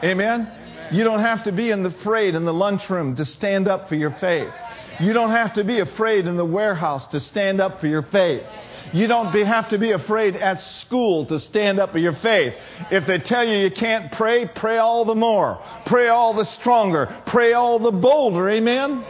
Amen? 0.03 0.51
You 0.91 1.03
don't 1.03 1.21
have 1.21 1.43
to 1.45 1.51
be 1.51 1.71
in 1.71 1.83
the 1.83 1.89
afraid 1.89 2.35
in 2.35 2.45
the 2.45 2.53
lunchroom 2.53 3.15
to 3.15 3.25
stand 3.25 3.67
up 3.67 3.89
for 3.89 3.95
your 3.95 4.11
faith. 4.11 4.53
You 4.99 5.13
don't 5.13 5.31
have 5.31 5.55
to 5.55 5.63
be 5.63 5.79
afraid 5.79 6.25
in 6.25 6.37
the 6.37 6.45
warehouse 6.45 7.07
to 7.07 7.19
stand 7.19 7.59
up 7.59 7.81
for 7.81 7.87
your 7.87 8.03
faith. 8.03 8.43
You 8.93 9.07
don't 9.07 9.33
be, 9.33 9.43
have 9.43 9.69
to 9.69 9.77
be 9.77 9.91
afraid 9.91 10.35
at 10.35 10.61
school 10.61 11.25
to 11.25 11.39
stand 11.39 11.79
up 11.79 11.91
for 11.91 11.97
your 11.97 12.15
faith. 12.15 12.53
If 12.91 13.05
they 13.07 13.19
tell 13.19 13.45
you 13.45 13.57
you 13.57 13.71
can't 13.71 14.11
pray, 14.11 14.47
pray 14.47 14.77
all 14.77 15.05
the 15.05 15.15
more. 15.15 15.61
Pray 15.85 16.07
all 16.07 16.33
the 16.33 16.45
stronger. 16.45 17.23
Pray 17.25 17.53
all 17.53 17.79
the 17.79 17.91
bolder. 17.91 18.49
Amen? 18.49 19.03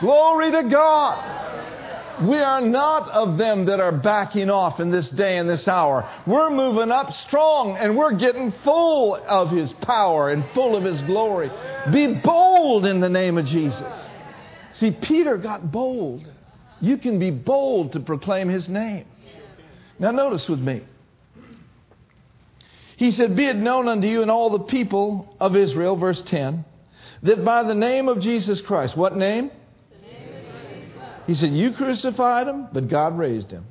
Glory 0.00 0.50
to 0.52 0.62
God. 0.70 1.42
We 2.22 2.38
are 2.38 2.60
not 2.60 3.10
of 3.10 3.38
them 3.38 3.66
that 3.66 3.80
are 3.80 3.90
backing 3.90 4.48
off 4.48 4.78
in 4.78 4.90
this 4.90 5.10
day 5.10 5.36
and 5.36 5.50
this 5.50 5.66
hour. 5.66 6.08
We're 6.26 6.50
moving 6.50 6.92
up 6.92 7.12
strong 7.12 7.76
and 7.76 7.96
we're 7.96 8.14
getting 8.14 8.52
full 8.62 9.16
of 9.16 9.50
His 9.50 9.72
power 9.72 10.30
and 10.30 10.44
full 10.54 10.76
of 10.76 10.84
His 10.84 11.02
glory. 11.02 11.50
Be 11.92 12.14
bold 12.14 12.86
in 12.86 13.00
the 13.00 13.08
name 13.08 13.36
of 13.36 13.46
Jesus. 13.46 14.06
See, 14.74 14.90
Peter 14.90 15.36
got 15.36 15.70
bold. 15.70 16.28
You 16.80 16.98
can 16.98 17.18
be 17.18 17.30
bold 17.30 17.92
to 17.92 18.00
proclaim 18.00 18.48
his 18.48 18.68
name. 18.68 19.06
Now, 19.98 20.10
notice 20.10 20.48
with 20.48 20.58
me. 20.58 20.82
He 22.96 23.12
said, 23.12 23.36
Be 23.36 23.46
it 23.46 23.56
known 23.56 23.86
unto 23.86 24.08
you 24.08 24.22
and 24.22 24.30
all 24.30 24.50
the 24.50 24.64
people 24.64 25.36
of 25.40 25.54
Israel, 25.56 25.96
verse 25.96 26.22
10, 26.22 26.64
that 27.22 27.44
by 27.44 27.62
the 27.62 27.74
name 27.74 28.08
of 28.08 28.20
Jesus 28.20 28.60
Christ, 28.60 28.96
what 28.96 29.16
name? 29.16 29.50
he 31.26 31.34
said, 31.34 31.50
You 31.52 31.72
crucified 31.72 32.48
him, 32.48 32.68
but 32.72 32.88
God 32.88 33.16
raised 33.16 33.50
him. 33.52 33.64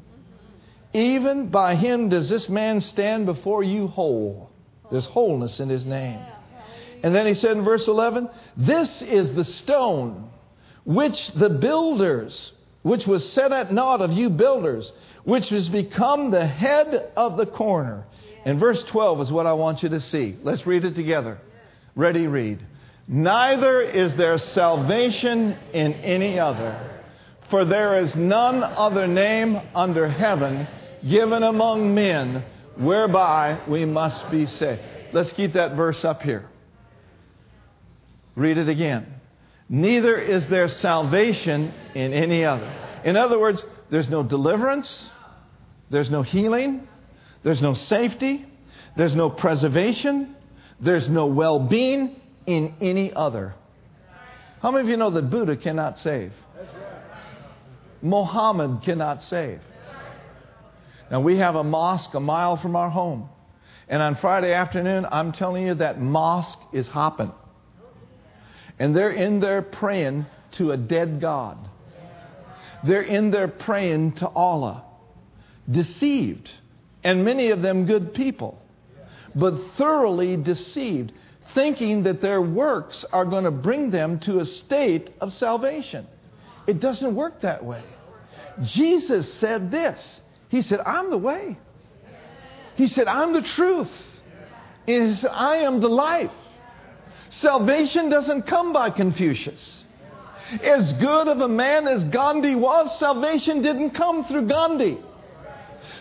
Even 0.93 1.47
by 1.49 1.75
him 1.75 2.09
does 2.09 2.29
this 2.29 2.47
man 2.47 2.79
stand 2.79 3.25
before 3.25 3.61
you 3.63 3.87
whole. 3.87 4.49
There's 4.89 5.07
wholeness 5.07 5.59
in 5.59 5.67
his 5.67 5.85
name. 5.85 6.19
And 7.03 7.13
then 7.13 7.27
he 7.27 7.33
said 7.33 7.57
in 7.57 7.65
verse 7.65 7.89
11, 7.89 8.29
This 8.55 9.01
is 9.01 9.33
the 9.33 9.43
stone 9.43 10.29
which 10.85 11.31
the 11.33 11.49
builders, 11.49 12.51
which 12.81 13.07
was 13.07 13.29
set 13.31 13.51
at 13.51 13.71
naught 13.73 14.01
of 14.01 14.11
you 14.11 14.29
builders, 14.29 14.91
which 15.23 15.49
has 15.49 15.69
become 15.69 16.31
the 16.31 16.45
head 16.45 17.11
of 17.15 17.37
the 17.37 17.45
corner. 17.45 18.05
And 18.45 18.59
verse 18.59 18.83
12 18.83 19.21
is 19.21 19.31
what 19.31 19.45
I 19.45 19.53
want 19.53 19.83
you 19.83 19.89
to 19.89 20.01
see. 20.01 20.37
Let's 20.43 20.67
read 20.67 20.83
it 20.83 20.95
together. 20.95 21.39
Ready, 21.95 22.27
read. 22.27 22.59
Neither 23.07 23.81
is 23.81 24.13
there 24.15 24.37
salvation 24.37 25.57
in 25.73 25.93
any 25.93 26.39
other, 26.39 27.01
for 27.49 27.65
there 27.65 27.99
is 27.99 28.15
none 28.15 28.63
other 28.63 29.07
name 29.07 29.59
under 29.75 30.07
heaven 30.07 30.67
given 31.07 31.43
among 31.43 31.93
men 31.93 32.43
whereby 32.77 33.59
we 33.67 33.85
must 33.85 34.29
be 34.31 34.45
saved. 34.45 34.81
Let's 35.11 35.33
keep 35.33 35.53
that 35.53 35.75
verse 35.75 36.03
up 36.05 36.21
here. 36.21 36.49
Read 38.35 38.57
it 38.57 38.69
again. 38.69 39.05
Neither 39.73 40.19
is 40.19 40.45
there 40.45 40.67
salvation 40.67 41.73
in 41.95 42.13
any 42.13 42.45
other. 42.45 42.71
In 43.03 43.17
other 43.17 43.39
words, 43.39 43.65
there's 43.89 44.07
no 44.07 44.21
deliverance, 44.21 45.09
there's 45.89 46.11
no 46.11 46.21
healing, 46.21 46.87
there's 47.41 47.59
no 47.59 47.73
safety, 47.73 48.45
there's 48.95 49.15
no 49.15 49.31
preservation, 49.31 50.35
there's 50.79 51.09
no 51.09 51.25
well 51.25 51.57
being 51.57 52.21
in 52.45 52.75
any 52.81 53.11
other. 53.13 53.55
How 54.61 54.69
many 54.69 54.83
of 54.83 54.89
you 54.89 54.97
know 54.97 55.09
that 55.09 55.31
Buddha 55.31 55.57
cannot 55.57 55.97
save? 55.97 56.33
Mohammed 58.03 58.83
cannot 58.83 59.23
save. 59.23 59.59
Now, 61.09 61.21
we 61.21 61.37
have 61.37 61.55
a 61.55 61.63
mosque 61.63 62.13
a 62.13 62.19
mile 62.19 62.57
from 62.57 62.75
our 62.75 62.91
home. 62.91 63.27
And 63.89 64.03
on 64.03 64.17
Friday 64.17 64.53
afternoon, 64.53 65.07
I'm 65.11 65.31
telling 65.31 65.65
you 65.65 65.73
that 65.73 65.99
mosque 65.99 66.59
is 66.73 66.87
hopping. 66.87 67.31
And 68.79 68.95
they're 68.95 69.11
in 69.11 69.39
there 69.39 69.61
praying 69.61 70.25
to 70.53 70.71
a 70.71 70.77
dead 70.77 71.21
God. 71.21 71.57
They're 72.85 73.01
in 73.01 73.31
there 73.31 73.47
praying 73.47 74.13
to 74.13 74.27
Allah. 74.27 74.83
Deceived. 75.69 76.49
And 77.03 77.23
many 77.23 77.49
of 77.49 77.61
them 77.61 77.85
good 77.85 78.13
people. 78.13 78.61
But 79.35 79.53
thoroughly 79.77 80.37
deceived, 80.37 81.11
thinking 81.53 82.03
that 82.03 82.21
their 82.21 82.41
works 82.41 83.05
are 83.11 83.25
going 83.25 83.45
to 83.45 83.51
bring 83.51 83.89
them 83.89 84.19
to 84.21 84.39
a 84.39 84.45
state 84.45 85.11
of 85.21 85.33
salvation. 85.33 86.07
It 86.67 86.79
doesn't 86.79 87.15
work 87.15 87.41
that 87.41 87.63
way. 87.63 87.83
Jesus 88.63 89.33
said 89.35 89.71
this 89.71 90.21
He 90.49 90.61
said, 90.61 90.79
I'm 90.81 91.09
the 91.09 91.17
way. 91.17 91.57
He 92.75 92.87
said, 92.87 93.07
I'm 93.07 93.33
the 93.33 93.41
truth. 93.41 93.91
He 94.85 95.13
said, 95.13 95.31
I 95.31 95.57
am 95.57 95.79
the 95.79 95.89
life. 95.89 96.31
Salvation 97.39 98.09
doesn't 98.09 98.43
come 98.43 98.73
by 98.73 98.91
Confucius. 98.91 99.83
As 100.61 100.93
good 100.93 101.27
of 101.27 101.41
a 101.41 101.47
man 101.47 101.87
as 101.87 102.03
Gandhi 102.03 102.53
was, 102.53 102.99
salvation 102.99 103.63
didn't 103.63 103.91
come 103.91 104.25
through 104.25 104.47
Gandhi. 104.47 104.99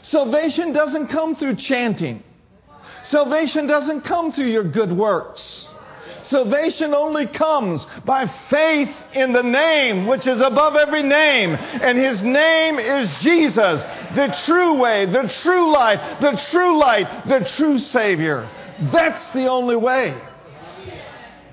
Salvation 0.02 0.72
doesn't 0.72 1.08
come 1.08 1.34
through 1.34 1.56
chanting. 1.56 2.22
Salvation 3.02 3.66
doesn't 3.66 4.02
come 4.02 4.32
through 4.32 4.46
your 4.46 4.64
good 4.64 4.92
works. 4.92 5.68
Salvation 6.22 6.92
only 6.92 7.26
comes 7.26 7.86
by 8.04 8.26
faith 8.50 8.94
in 9.14 9.32
the 9.32 9.42
name 9.42 10.06
which 10.06 10.26
is 10.26 10.40
above 10.40 10.76
every 10.76 11.02
name. 11.02 11.54
And 11.54 11.96
his 11.96 12.22
name 12.22 12.78
is 12.78 13.08
Jesus, 13.20 13.82
the 14.14 14.36
true 14.44 14.74
way, 14.74 15.06
the 15.06 15.28
true 15.28 15.72
life, 15.72 16.20
the 16.20 16.32
true 16.50 16.78
light, 16.78 17.26
the 17.26 17.40
true 17.56 17.78
Savior. 17.78 18.48
That's 18.92 19.30
the 19.30 19.46
only 19.46 19.76
way 19.76 20.20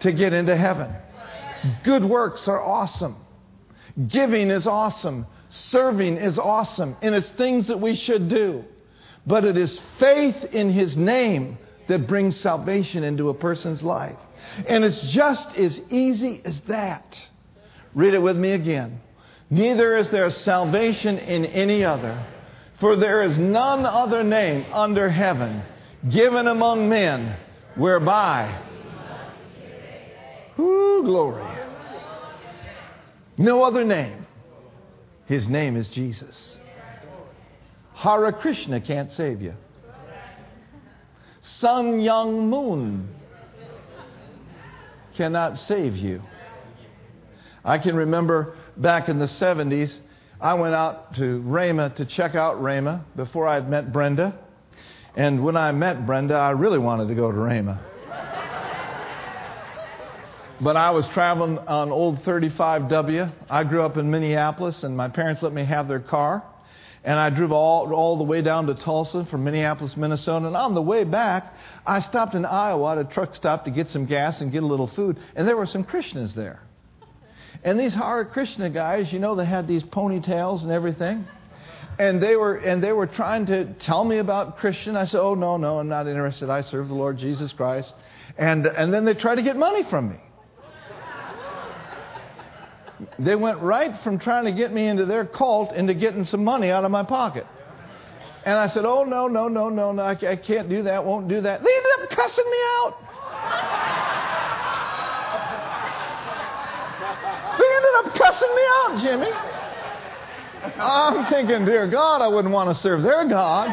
to 0.02 0.12
get 0.12 0.34
into 0.34 0.56
heaven. 0.56 0.94
Good 1.84 2.04
works 2.04 2.48
are 2.48 2.62
awesome. 2.62 3.16
Giving 4.08 4.50
is 4.50 4.68
awesome. 4.68 5.26
Serving 5.50 6.18
is 6.18 6.40
awesome. 6.40 6.96
And 7.02 7.14
it's 7.14 7.30
things 7.32 7.68
that 7.68 7.80
we 7.80 7.96
should 7.96 8.30
do. 8.30 8.64
But 9.28 9.44
it 9.46 9.58
is 9.58 9.82
faith 10.00 10.44
in 10.54 10.72
His 10.72 10.96
name 10.96 11.58
that 11.88 12.08
brings 12.08 12.40
salvation 12.40 13.04
into 13.04 13.30
a 13.30 13.34
person's 13.34 13.84
life. 13.84 14.16
And 14.68 14.84
it's 14.84 15.02
just 15.02 15.50
as 15.58 15.82
easy 15.90 16.42
as 16.46 16.60
that. 16.62 17.20
Read 17.94 18.14
it 18.14 18.22
with 18.22 18.38
me 18.38 18.52
again. 18.52 19.02
Neither 19.50 19.98
is 19.98 20.10
there 20.10 20.30
salvation 20.30 21.18
in 21.18 21.46
any 21.46 21.84
other, 21.84 22.24
for 22.80 22.96
there 22.96 23.24
is 23.24 23.38
none 23.38 23.86
other 23.86 24.24
name 24.24 24.66
under 24.72 25.10
heaven 25.10 25.64
given 26.08 26.48
among 26.48 26.88
men 26.88 27.36
whereby 27.76 28.69
Ooh, 30.60 31.04
glory. 31.04 31.44
No 33.38 33.64
other 33.64 33.86
name. 33.86 34.26
His 35.26 35.48
name 35.48 35.78
is 35.78 35.88
Jesus. 35.88 36.58
Hare 37.94 38.32
Krishna 38.34 38.82
can't 38.82 39.12
save 39.12 39.42
you. 39.42 39.54
Sun 41.42 42.00
Myung 42.02 42.50
Moon 42.50 43.10
cannot 45.16 45.58
save 45.58 45.96
you. 45.96 46.22
I 47.64 47.78
can 47.78 47.96
remember 47.96 48.56
back 48.76 49.10
in 49.10 49.20
the 49.20 49.26
70s, 49.26 49.98
I 50.42 50.54
went 50.54 50.76
out 50.76 51.16
to 51.16 51.42
Rhema 51.42 51.96
to 51.96 52.06
check 52.06 52.36
out 52.36 52.58
Rhema 52.58 53.04
before 53.16 53.48
I 53.48 53.56
had 53.56 53.70
met 53.70 53.92
Brenda. 53.92 54.38
And 55.16 55.44
when 55.44 55.58
I 55.58 55.72
met 55.72 56.06
Brenda, 56.06 56.36
I 56.36 56.52
really 56.52 56.80
wanted 56.80 57.10
to 57.10 57.16
go 57.16 57.32
to 57.32 57.38
Rhema. 57.38 57.80
But 60.62 60.76
I 60.76 60.92
was 60.92 61.08
traveling 61.08 61.58
on 61.58 61.92
old 61.92 62.24
35W. 62.24 63.32
I 63.50 63.64
grew 63.64 63.82
up 63.82 63.98
in 63.98 64.12
Minneapolis, 64.12 64.84
and 64.84 64.96
my 64.96 65.08
parents 65.08 65.42
let 65.42 65.54
me 65.54 65.64
have 65.64 65.88
their 65.88 66.00
car. 66.00 66.44
And 67.04 67.18
I 67.18 67.30
drove 67.30 67.54
all, 67.54 67.94
all 67.94 68.18
the 68.18 68.26
way 68.26 68.42
down 68.42 68.68
to 68.68 68.76
Tulsa 68.76 69.26
from 69.32 69.46
Minneapolis, 69.46 69.96
Minnesota. 69.96 70.48
And 70.48 70.58
on 70.58 70.76
the 70.76 70.82
way 70.82 71.06
back, 71.06 71.54
I 71.86 72.02
stopped 72.02 72.36
in 72.36 72.44
Iowa 72.44 72.92
at 72.92 72.98
a 72.98 73.06
truck 73.06 73.36
stop 73.36 73.66
to 73.66 73.72
get 73.72 73.88
some 73.88 74.06
gas 74.06 74.42
and 74.42 74.52
get 74.52 74.64
a 74.64 74.66
little 74.66 74.88
food. 74.88 75.18
And 75.34 75.48
there 75.48 75.56
were 75.56 75.66
some 75.66 75.86
Krishnas 75.86 76.34
there. 76.34 76.60
And 77.64 77.80
these 77.80 77.94
Hare 77.94 78.26
Krishna 78.26 78.70
guys, 78.70 79.14
you 79.14 79.20
know, 79.20 79.36
they 79.36 79.46
had 79.46 79.66
these 79.66 79.84
ponytails 79.84 80.64
and 80.64 80.72
everything. 80.72 81.26
And 81.98 82.22
they 82.22 82.36
were 82.36 82.56
and 82.56 82.82
they 82.82 82.94
were 82.94 83.08
trying 83.08 83.46
to 83.48 83.74
tell 83.74 84.06
me 84.06 84.20
about 84.20 84.58
Christian. 84.58 84.96
I 84.96 85.04
said, 85.04 85.20
"Oh 85.20 85.36
no, 85.36 85.58
no, 85.58 85.80
I'm 85.80 85.90
not 85.90 86.08
interested. 86.08 86.50
I 86.50 86.62
serve 86.62 86.88
the 86.88 86.94
Lord 86.94 87.18
Jesus 87.18 87.52
Christ." 87.52 87.94
And 88.38 88.66
and 88.66 88.94
then 88.94 89.04
they 89.04 89.14
tried 89.14 89.36
to 89.36 89.42
get 89.42 89.58
money 89.58 89.84
from 89.84 90.10
me. 90.10 90.16
They 93.18 93.36
went 93.36 93.60
right 93.60 93.98
from 94.04 94.20
trying 94.20 94.46
to 94.46 94.52
get 94.52 94.74
me 94.74 94.88
into 94.88 95.06
their 95.06 95.26
cult 95.26 95.74
into 95.74 95.94
getting 95.94 96.26
some 96.26 96.44
money 96.44 96.70
out 96.70 96.84
of 96.84 96.92
my 96.92 97.04
pocket. 97.04 97.46
And 98.46 98.58
I 98.58 98.68
said, 98.68 98.86
Oh, 98.86 99.04
no, 99.04 99.28
no, 99.28 99.48
no, 99.48 99.70
no, 99.70 99.92
no, 99.92 100.04
I, 100.04 100.16
can't 100.16 100.70
do 100.70 100.84
that, 100.84 101.04
won't 101.04 101.28
do 101.28 101.42
that. 101.42 101.64
They 101.64 101.70
ended 101.70 101.92
up 102.02 102.10
cussing 102.10 102.50
me 102.50 102.58
out. 102.58 102.96
They 107.60 107.76
ended 107.76 107.96
up 107.98 108.16
cussing 108.16 108.56
me 108.56 108.62
out, 108.78 108.98
Jimmy. 108.98 109.32
I'm 110.78 111.26
thinking, 111.32 111.66
dear 111.66 111.88
God, 111.88 112.22
I 112.22 112.28
wouldn't 112.28 112.54
want 112.54 112.70
to 112.70 112.76
serve 112.76 113.02
their 113.02 113.28
God. 113.28 113.68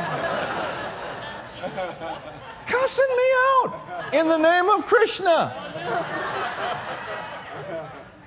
Cussing 2.69 3.17
me 3.17 3.31
out 3.35 4.11
in 4.13 4.29
the 4.29 4.39
name 4.39 4.69
of 4.69 4.85
Krishna. 4.87 6.56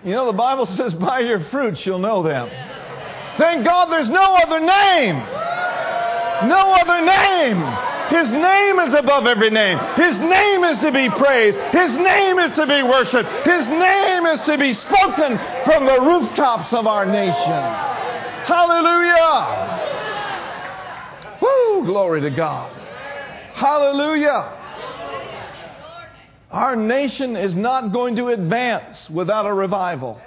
You 0.04 0.14
know, 0.14 0.28
the 0.28 0.38
Bible 0.38 0.66
says, 0.66 0.94
by 0.94 1.20
your 1.20 1.40
fruits 1.40 1.86
you'll 1.86 2.00
know 2.00 2.24
them. 2.24 2.50
Thank 3.38 3.66
God 3.66 3.86
there's 3.92 4.10
no 4.10 4.36
other 4.36 4.60
name. 4.60 5.16
No 6.50 6.74
other 6.74 7.06
name. 7.06 7.62
His 8.10 8.32
name 8.32 8.80
is 8.80 8.94
above 8.94 9.28
every 9.28 9.50
name. 9.50 9.78
His 9.96 10.18
name 10.20 10.64
is 10.64 10.80
to 10.80 10.92
be 10.92 11.10
praised. 11.10 11.60
His 11.72 11.96
name 11.96 12.40
is 12.40 12.56
to 12.56 12.66
be 12.66 12.82
worshiped. 12.82 13.30
His 13.46 13.68
name 13.68 14.26
is 14.26 14.42
to 14.42 14.58
be 14.58 14.74
spoken 14.74 15.38
from 15.66 15.86
the 15.86 16.00
rooftops 16.02 16.74
of 16.74 16.88
our 16.88 17.06
nation. 17.06 17.64
Hallelujah. 18.48 19.78
Woo, 21.42 21.86
glory 21.86 22.22
to 22.22 22.30
God. 22.30 22.72
Hallelujah. 23.54 24.59
Our 26.52 26.76
nation 26.76 27.36
is 27.36 27.54
not 27.54 27.94
going 27.94 28.16
to 28.16 28.30
advance 28.30 29.08
without 29.10 29.46
a 29.46 29.54
revival. 29.54 30.20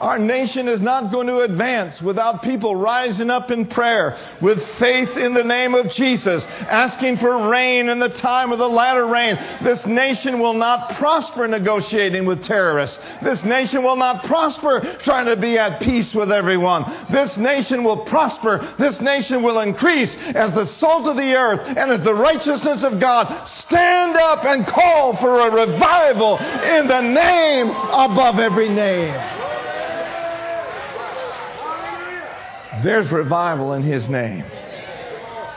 Our 0.00 0.18
nation 0.18 0.68
is 0.68 0.80
not 0.80 1.10
going 1.10 1.26
to 1.26 1.40
advance 1.40 2.00
without 2.00 2.42
people 2.42 2.76
rising 2.76 3.30
up 3.30 3.50
in 3.50 3.66
prayer 3.66 4.16
with 4.40 4.62
faith 4.78 5.16
in 5.16 5.34
the 5.34 5.42
name 5.42 5.74
of 5.74 5.90
Jesus, 5.90 6.44
asking 6.46 7.16
for 7.18 7.48
rain 7.48 7.88
in 7.88 7.98
the 7.98 8.08
time 8.08 8.52
of 8.52 8.58
the 8.58 8.68
latter 8.68 9.06
rain. 9.06 9.36
This 9.62 9.84
nation 9.86 10.38
will 10.38 10.54
not 10.54 10.96
prosper 10.96 11.48
negotiating 11.48 12.26
with 12.26 12.44
terrorists. 12.44 12.98
This 13.22 13.42
nation 13.42 13.82
will 13.82 13.96
not 13.96 14.24
prosper 14.24 14.96
trying 15.00 15.26
to 15.26 15.36
be 15.36 15.58
at 15.58 15.80
peace 15.80 16.14
with 16.14 16.30
everyone. 16.30 16.84
This 17.10 17.36
nation 17.36 17.82
will 17.82 18.04
prosper. 18.04 18.74
This 18.78 19.00
nation 19.00 19.42
will 19.42 19.60
increase 19.60 20.16
as 20.34 20.54
the 20.54 20.66
salt 20.66 21.08
of 21.08 21.16
the 21.16 21.34
earth 21.34 21.76
and 21.76 21.90
as 21.90 22.02
the 22.02 22.14
righteousness 22.14 22.84
of 22.84 23.00
God 23.00 23.46
stand 23.46 24.16
up 24.16 24.44
and 24.44 24.66
call 24.66 25.16
for 25.16 25.40
a 25.40 25.66
revival 25.66 26.38
in 26.38 26.86
the 26.86 27.00
name 27.00 27.68
above 27.68 28.38
every 28.38 28.68
name. 28.68 29.14
There's 32.82 33.10
revival 33.10 33.72
in 33.72 33.82
His 33.82 34.08
name. 34.08 34.44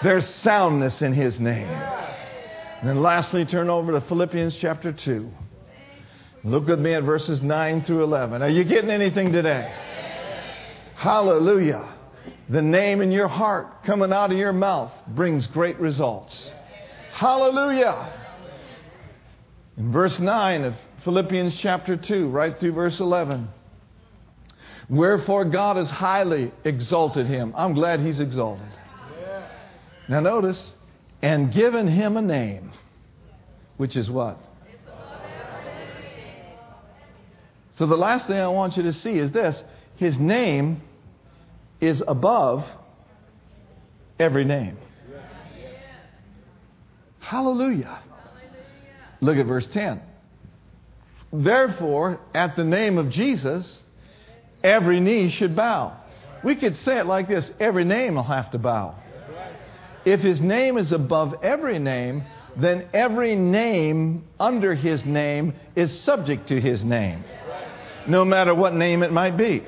There's 0.03 0.27
soundness 0.27 1.01
in 1.01 1.13
His 1.13 1.39
name. 1.39 1.67
And 1.67 2.89
then 2.89 3.01
lastly, 3.01 3.45
turn 3.45 3.69
over 3.69 3.91
to 3.91 4.01
Philippians 4.01 4.55
chapter 4.55 4.91
2. 4.91 5.29
Look 6.43 6.67
with 6.67 6.79
me 6.79 6.93
at 6.93 7.03
verses 7.03 7.41
9 7.41 7.83
through 7.83 8.03
11. 8.03 8.41
Are 8.41 8.49
you 8.49 8.63
getting 8.63 8.89
anything 8.89 9.31
today? 9.31 9.71
Hallelujah. 10.95 11.93
The 12.49 12.61
name 12.61 13.01
in 13.01 13.11
your 13.11 13.27
heart 13.27 13.83
coming 13.83 14.11
out 14.11 14.31
of 14.31 14.37
your 14.37 14.53
mouth 14.53 14.91
brings 15.07 15.45
great 15.47 15.79
results. 15.79 16.49
Hallelujah. 17.11 18.11
In 19.77 19.91
verse 19.91 20.19
9 20.19 20.63
of 20.63 20.75
Philippians 21.03 21.55
chapter 21.59 21.95
2, 21.95 22.29
right 22.29 22.57
through 22.59 22.73
verse 22.73 22.99
11. 22.99 23.47
Wherefore 24.91 25.45
God 25.45 25.77
has 25.77 25.89
highly 25.89 26.51
exalted 26.65 27.25
him. 27.25 27.53
I'm 27.55 27.73
glad 27.73 28.01
he's 28.01 28.19
exalted. 28.19 28.67
Now 30.09 30.19
notice, 30.19 30.73
and 31.21 31.53
given 31.53 31.87
him 31.87 32.17
a 32.17 32.21
name, 32.21 32.73
which 33.77 33.95
is 33.95 34.09
what? 34.09 34.37
So 37.75 37.87
the 37.87 37.95
last 37.95 38.27
thing 38.27 38.37
I 38.37 38.49
want 38.49 38.75
you 38.75 38.83
to 38.83 38.91
see 38.91 39.17
is 39.17 39.31
this 39.31 39.63
his 39.95 40.19
name 40.19 40.81
is 41.79 42.03
above 42.05 42.65
every 44.19 44.43
name. 44.43 44.77
Hallelujah. 47.19 47.97
Look 49.21 49.37
at 49.37 49.45
verse 49.45 49.67
10. 49.67 50.01
Therefore, 51.31 52.19
at 52.33 52.57
the 52.57 52.65
name 52.65 52.97
of 52.97 53.09
Jesus, 53.09 53.81
every 54.63 54.99
knee 54.99 55.29
should 55.29 55.55
bow. 55.55 55.97
We 56.43 56.55
could 56.55 56.77
say 56.77 56.97
it 56.97 57.05
like 57.05 57.27
this 57.27 57.51
every 57.59 57.83
name 57.83 58.15
will 58.15 58.23
have 58.23 58.51
to 58.51 58.57
bow. 58.57 58.95
If 60.05 60.21
his 60.21 60.41
name 60.41 60.77
is 60.77 60.91
above 60.91 61.35
every 61.43 61.77
name, 61.77 62.23
then 62.57 62.87
every 62.93 63.35
name 63.35 64.23
under 64.39 64.73
his 64.73 65.05
name 65.05 65.53
is 65.75 65.97
subject 66.01 66.47
to 66.47 66.59
his 66.59 66.83
name, 66.83 67.23
no 68.07 68.25
matter 68.25 68.55
what 68.55 68.73
name 68.73 69.03
it 69.03 69.11
might 69.11 69.37
be. 69.37 69.63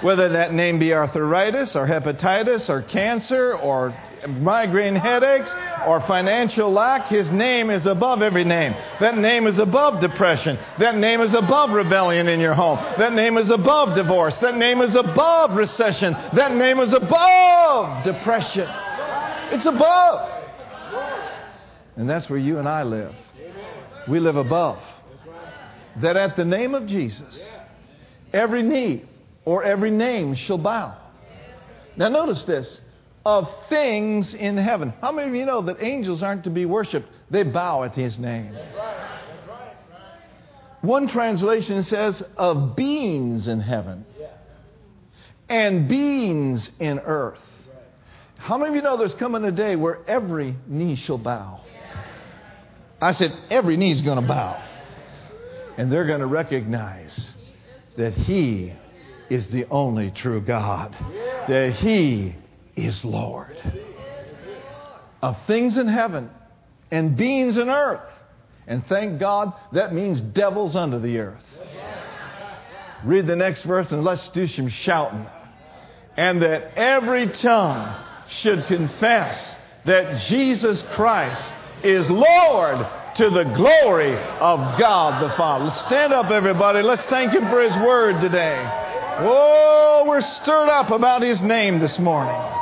Whether 0.00 0.28
that 0.30 0.52
name 0.52 0.78
be 0.78 0.92
arthritis 0.92 1.74
or 1.74 1.86
hepatitis 1.86 2.68
or 2.68 2.82
cancer 2.82 3.54
or 3.56 3.96
migraine 4.26 4.96
headaches 4.96 5.52
or 5.86 6.00
financial 6.00 6.72
lack, 6.72 7.08
his 7.08 7.30
name 7.30 7.70
is 7.70 7.86
above 7.86 8.22
every 8.22 8.44
name. 8.44 8.74
That 9.00 9.16
name 9.16 9.46
is 9.46 9.58
above 9.58 10.00
depression. 10.00 10.58
That 10.78 10.96
name 10.96 11.20
is 11.20 11.34
above 11.34 11.70
rebellion 11.70 12.28
in 12.28 12.40
your 12.40 12.54
home. 12.54 12.78
That 12.98 13.12
name 13.12 13.36
is 13.36 13.50
above 13.50 13.94
divorce. 13.94 14.36
That 14.38 14.56
name 14.56 14.80
is 14.80 14.94
above 14.94 15.56
recession. 15.56 16.12
That 16.34 16.54
name 16.54 16.80
is 16.80 16.92
above 16.92 18.04
depression. 18.04 18.68
It's 19.50 19.66
above. 19.66 20.42
And 21.96 22.08
that's 22.08 22.28
where 22.30 22.38
you 22.38 22.58
and 22.58 22.68
I 22.68 22.82
live. 22.84 23.14
We 24.08 24.20
live 24.20 24.36
above. 24.36 24.82
That 25.96 26.16
at 26.16 26.36
the 26.36 26.44
name 26.44 26.74
of 26.74 26.86
Jesus, 26.86 27.56
every 28.32 28.62
knee 28.62 29.04
or 29.44 29.64
every 29.64 29.90
name 29.90 30.34
shall 30.34 30.58
bow. 30.58 30.96
Now, 31.96 32.08
notice 32.08 32.44
this 32.44 32.80
of 33.24 33.48
things 33.68 34.34
in 34.34 34.56
heaven. 34.56 34.92
How 35.00 35.12
many 35.12 35.28
of 35.28 35.34
you 35.34 35.46
know 35.46 35.62
that 35.62 35.82
angels 35.82 36.22
aren't 36.22 36.44
to 36.44 36.50
be 36.50 36.66
worshiped? 36.66 37.08
They 37.30 37.42
bow 37.42 37.84
at 37.84 37.94
his 37.94 38.18
name. 38.18 38.56
One 40.80 41.08
translation 41.08 41.82
says 41.82 42.22
of 42.36 42.76
beings 42.76 43.48
in 43.48 43.60
heaven 43.60 44.04
and 45.48 45.88
beings 45.88 46.70
in 46.78 47.00
earth. 47.00 47.42
How 48.36 48.56
many 48.56 48.70
of 48.70 48.76
you 48.76 48.82
know 48.82 48.96
there's 48.96 49.14
coming 49.14 49.44
a 49.44 49.50
day 49.50 49.74
where 49.76 49.98
every 50.06 50.54
knee 50.66 50.94
shall 50.94 51.18
bow? 51.18 51.60
I 53.00 53.12
said, 53.12 53.36
every 53.50 53.76
knee 53.76 53.92
is 53.92 54.00
going 54.00 54.20
to 54.20 54.26
bow. 54.26 54.62
And 55.76 55.92
they're 55.92 56.06
going 56.06 56.20
to 56.20 56.26
recognize 56.26 57.26
that 57.96 58.12
He 58.14 58.72
is 59.28 59.48
the 59.48 59.66
only 59.66 60.10
true 60.10 60.40
God, 60.40 60.96
that 61.48 61.74
He 61.74 62.34
is 62.84 63.04
Lord. 63.04 63.56
Of 65.20 65.36
things 65.46 65.76
in 65.76 65.88
heaven 65.88 66.30
and 66.90 67.16
beings 67.16 67.56
in 67.56 67.68
earth. 67.68 68.00
And 68.66 68.84
thank 68.86 69.18
God 69.18 69.52
that 69.72 69.94
means 69.94 70.20
devils 70.20 70.76
under 70.76 70.98
the 70.98 71.18
earth. 71.18 71.42
Read 73.04 73.26
the 73.26 73.36
next 73.36 73.62
verse 73.62 73.90
and 73.92 74.04
let's 74.04 74.28
do 74.30 74.46
some 74.46 74.68
shouting. 74.68 75.26
And 76.16 76.42
that 76.42 76.76
every 76.76 77.28
tongue 77.28 78.04
should 78.28 78.66
confess 78.66 79.56
that 79.84 80.20
Jesus 80.28 80.82
Christ 80.94 81.54
is 81.82 82.10
Lord 82.10 82.86
to 83.16 83.30
the 83.30 83.44
glory 83.44 84.16
of 84.16 84.78
God 84.78 85.22
the 85.22 85.34
Father. 85.36 85.70
Stand 85.86 86.12
up, 86.12 86.30
everybody. 86.30 86.82
Let's 86.82 87.04
thank 87.06 87.32
Him 87.32 87.48
for 87.48 87.60
His 87.60 87.74
word 87.76 88.20
today. 88.20 88.62
Oh, 89.20 90.04
we're 90.06 90.20
stirred 90.20 90.68
up 90.68 90.90
about 90.90 91.22
His 91.22 91.40
name 91.40 91.78
this 91.78 91.98
morning. 91.98 92.57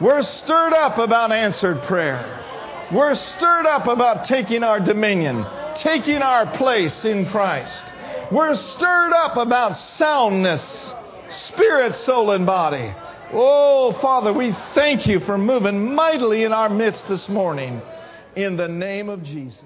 We're 0.00 0.22
stirred 0.22 0.74
up 0.74 0.98
about 0.98 1.32
answered 1.32 1.82
prayer. 1.82 2.88
We're 2.92 3.16
stirred 3.16 3.66
up 3.66 3.88
about 3.88 4.28
taking 4.28 4.62
our 4.62 4.78
dominion, 4.78 5.44
taking 5.78 6.22
our 6.22 6.56
place 6.56 7.04
in 7.04 7.26
Christ. 7.26 7.84
We're 8.30 8.54
stirred 8.54 9.12
up 9.12 9.36
about 9.36 9.76
soundness, 9.76 10.92
spirit, 11.30 11.96
soul, 11.96 12.30
and 12.30 12.46
body. 12.46 12.94
Oh, 13.32 13.92
Father, 14.00 14.32
we 14.32 14.52
thank 14.74 15.06
you 15.06 15.18
for 15.20 15.36
moving 15.36 15.94
mightily 15.94 16.44
in 16.44 16.52
our 16.52 16.68
midst 16.68 17.08
this 17.08 17.28
morning 17.28 17.82
in 18.36 18.56
the 18.56 18.68
name 18.68 19.08
of 19.08 19.24
Jesus. 19.24 19.64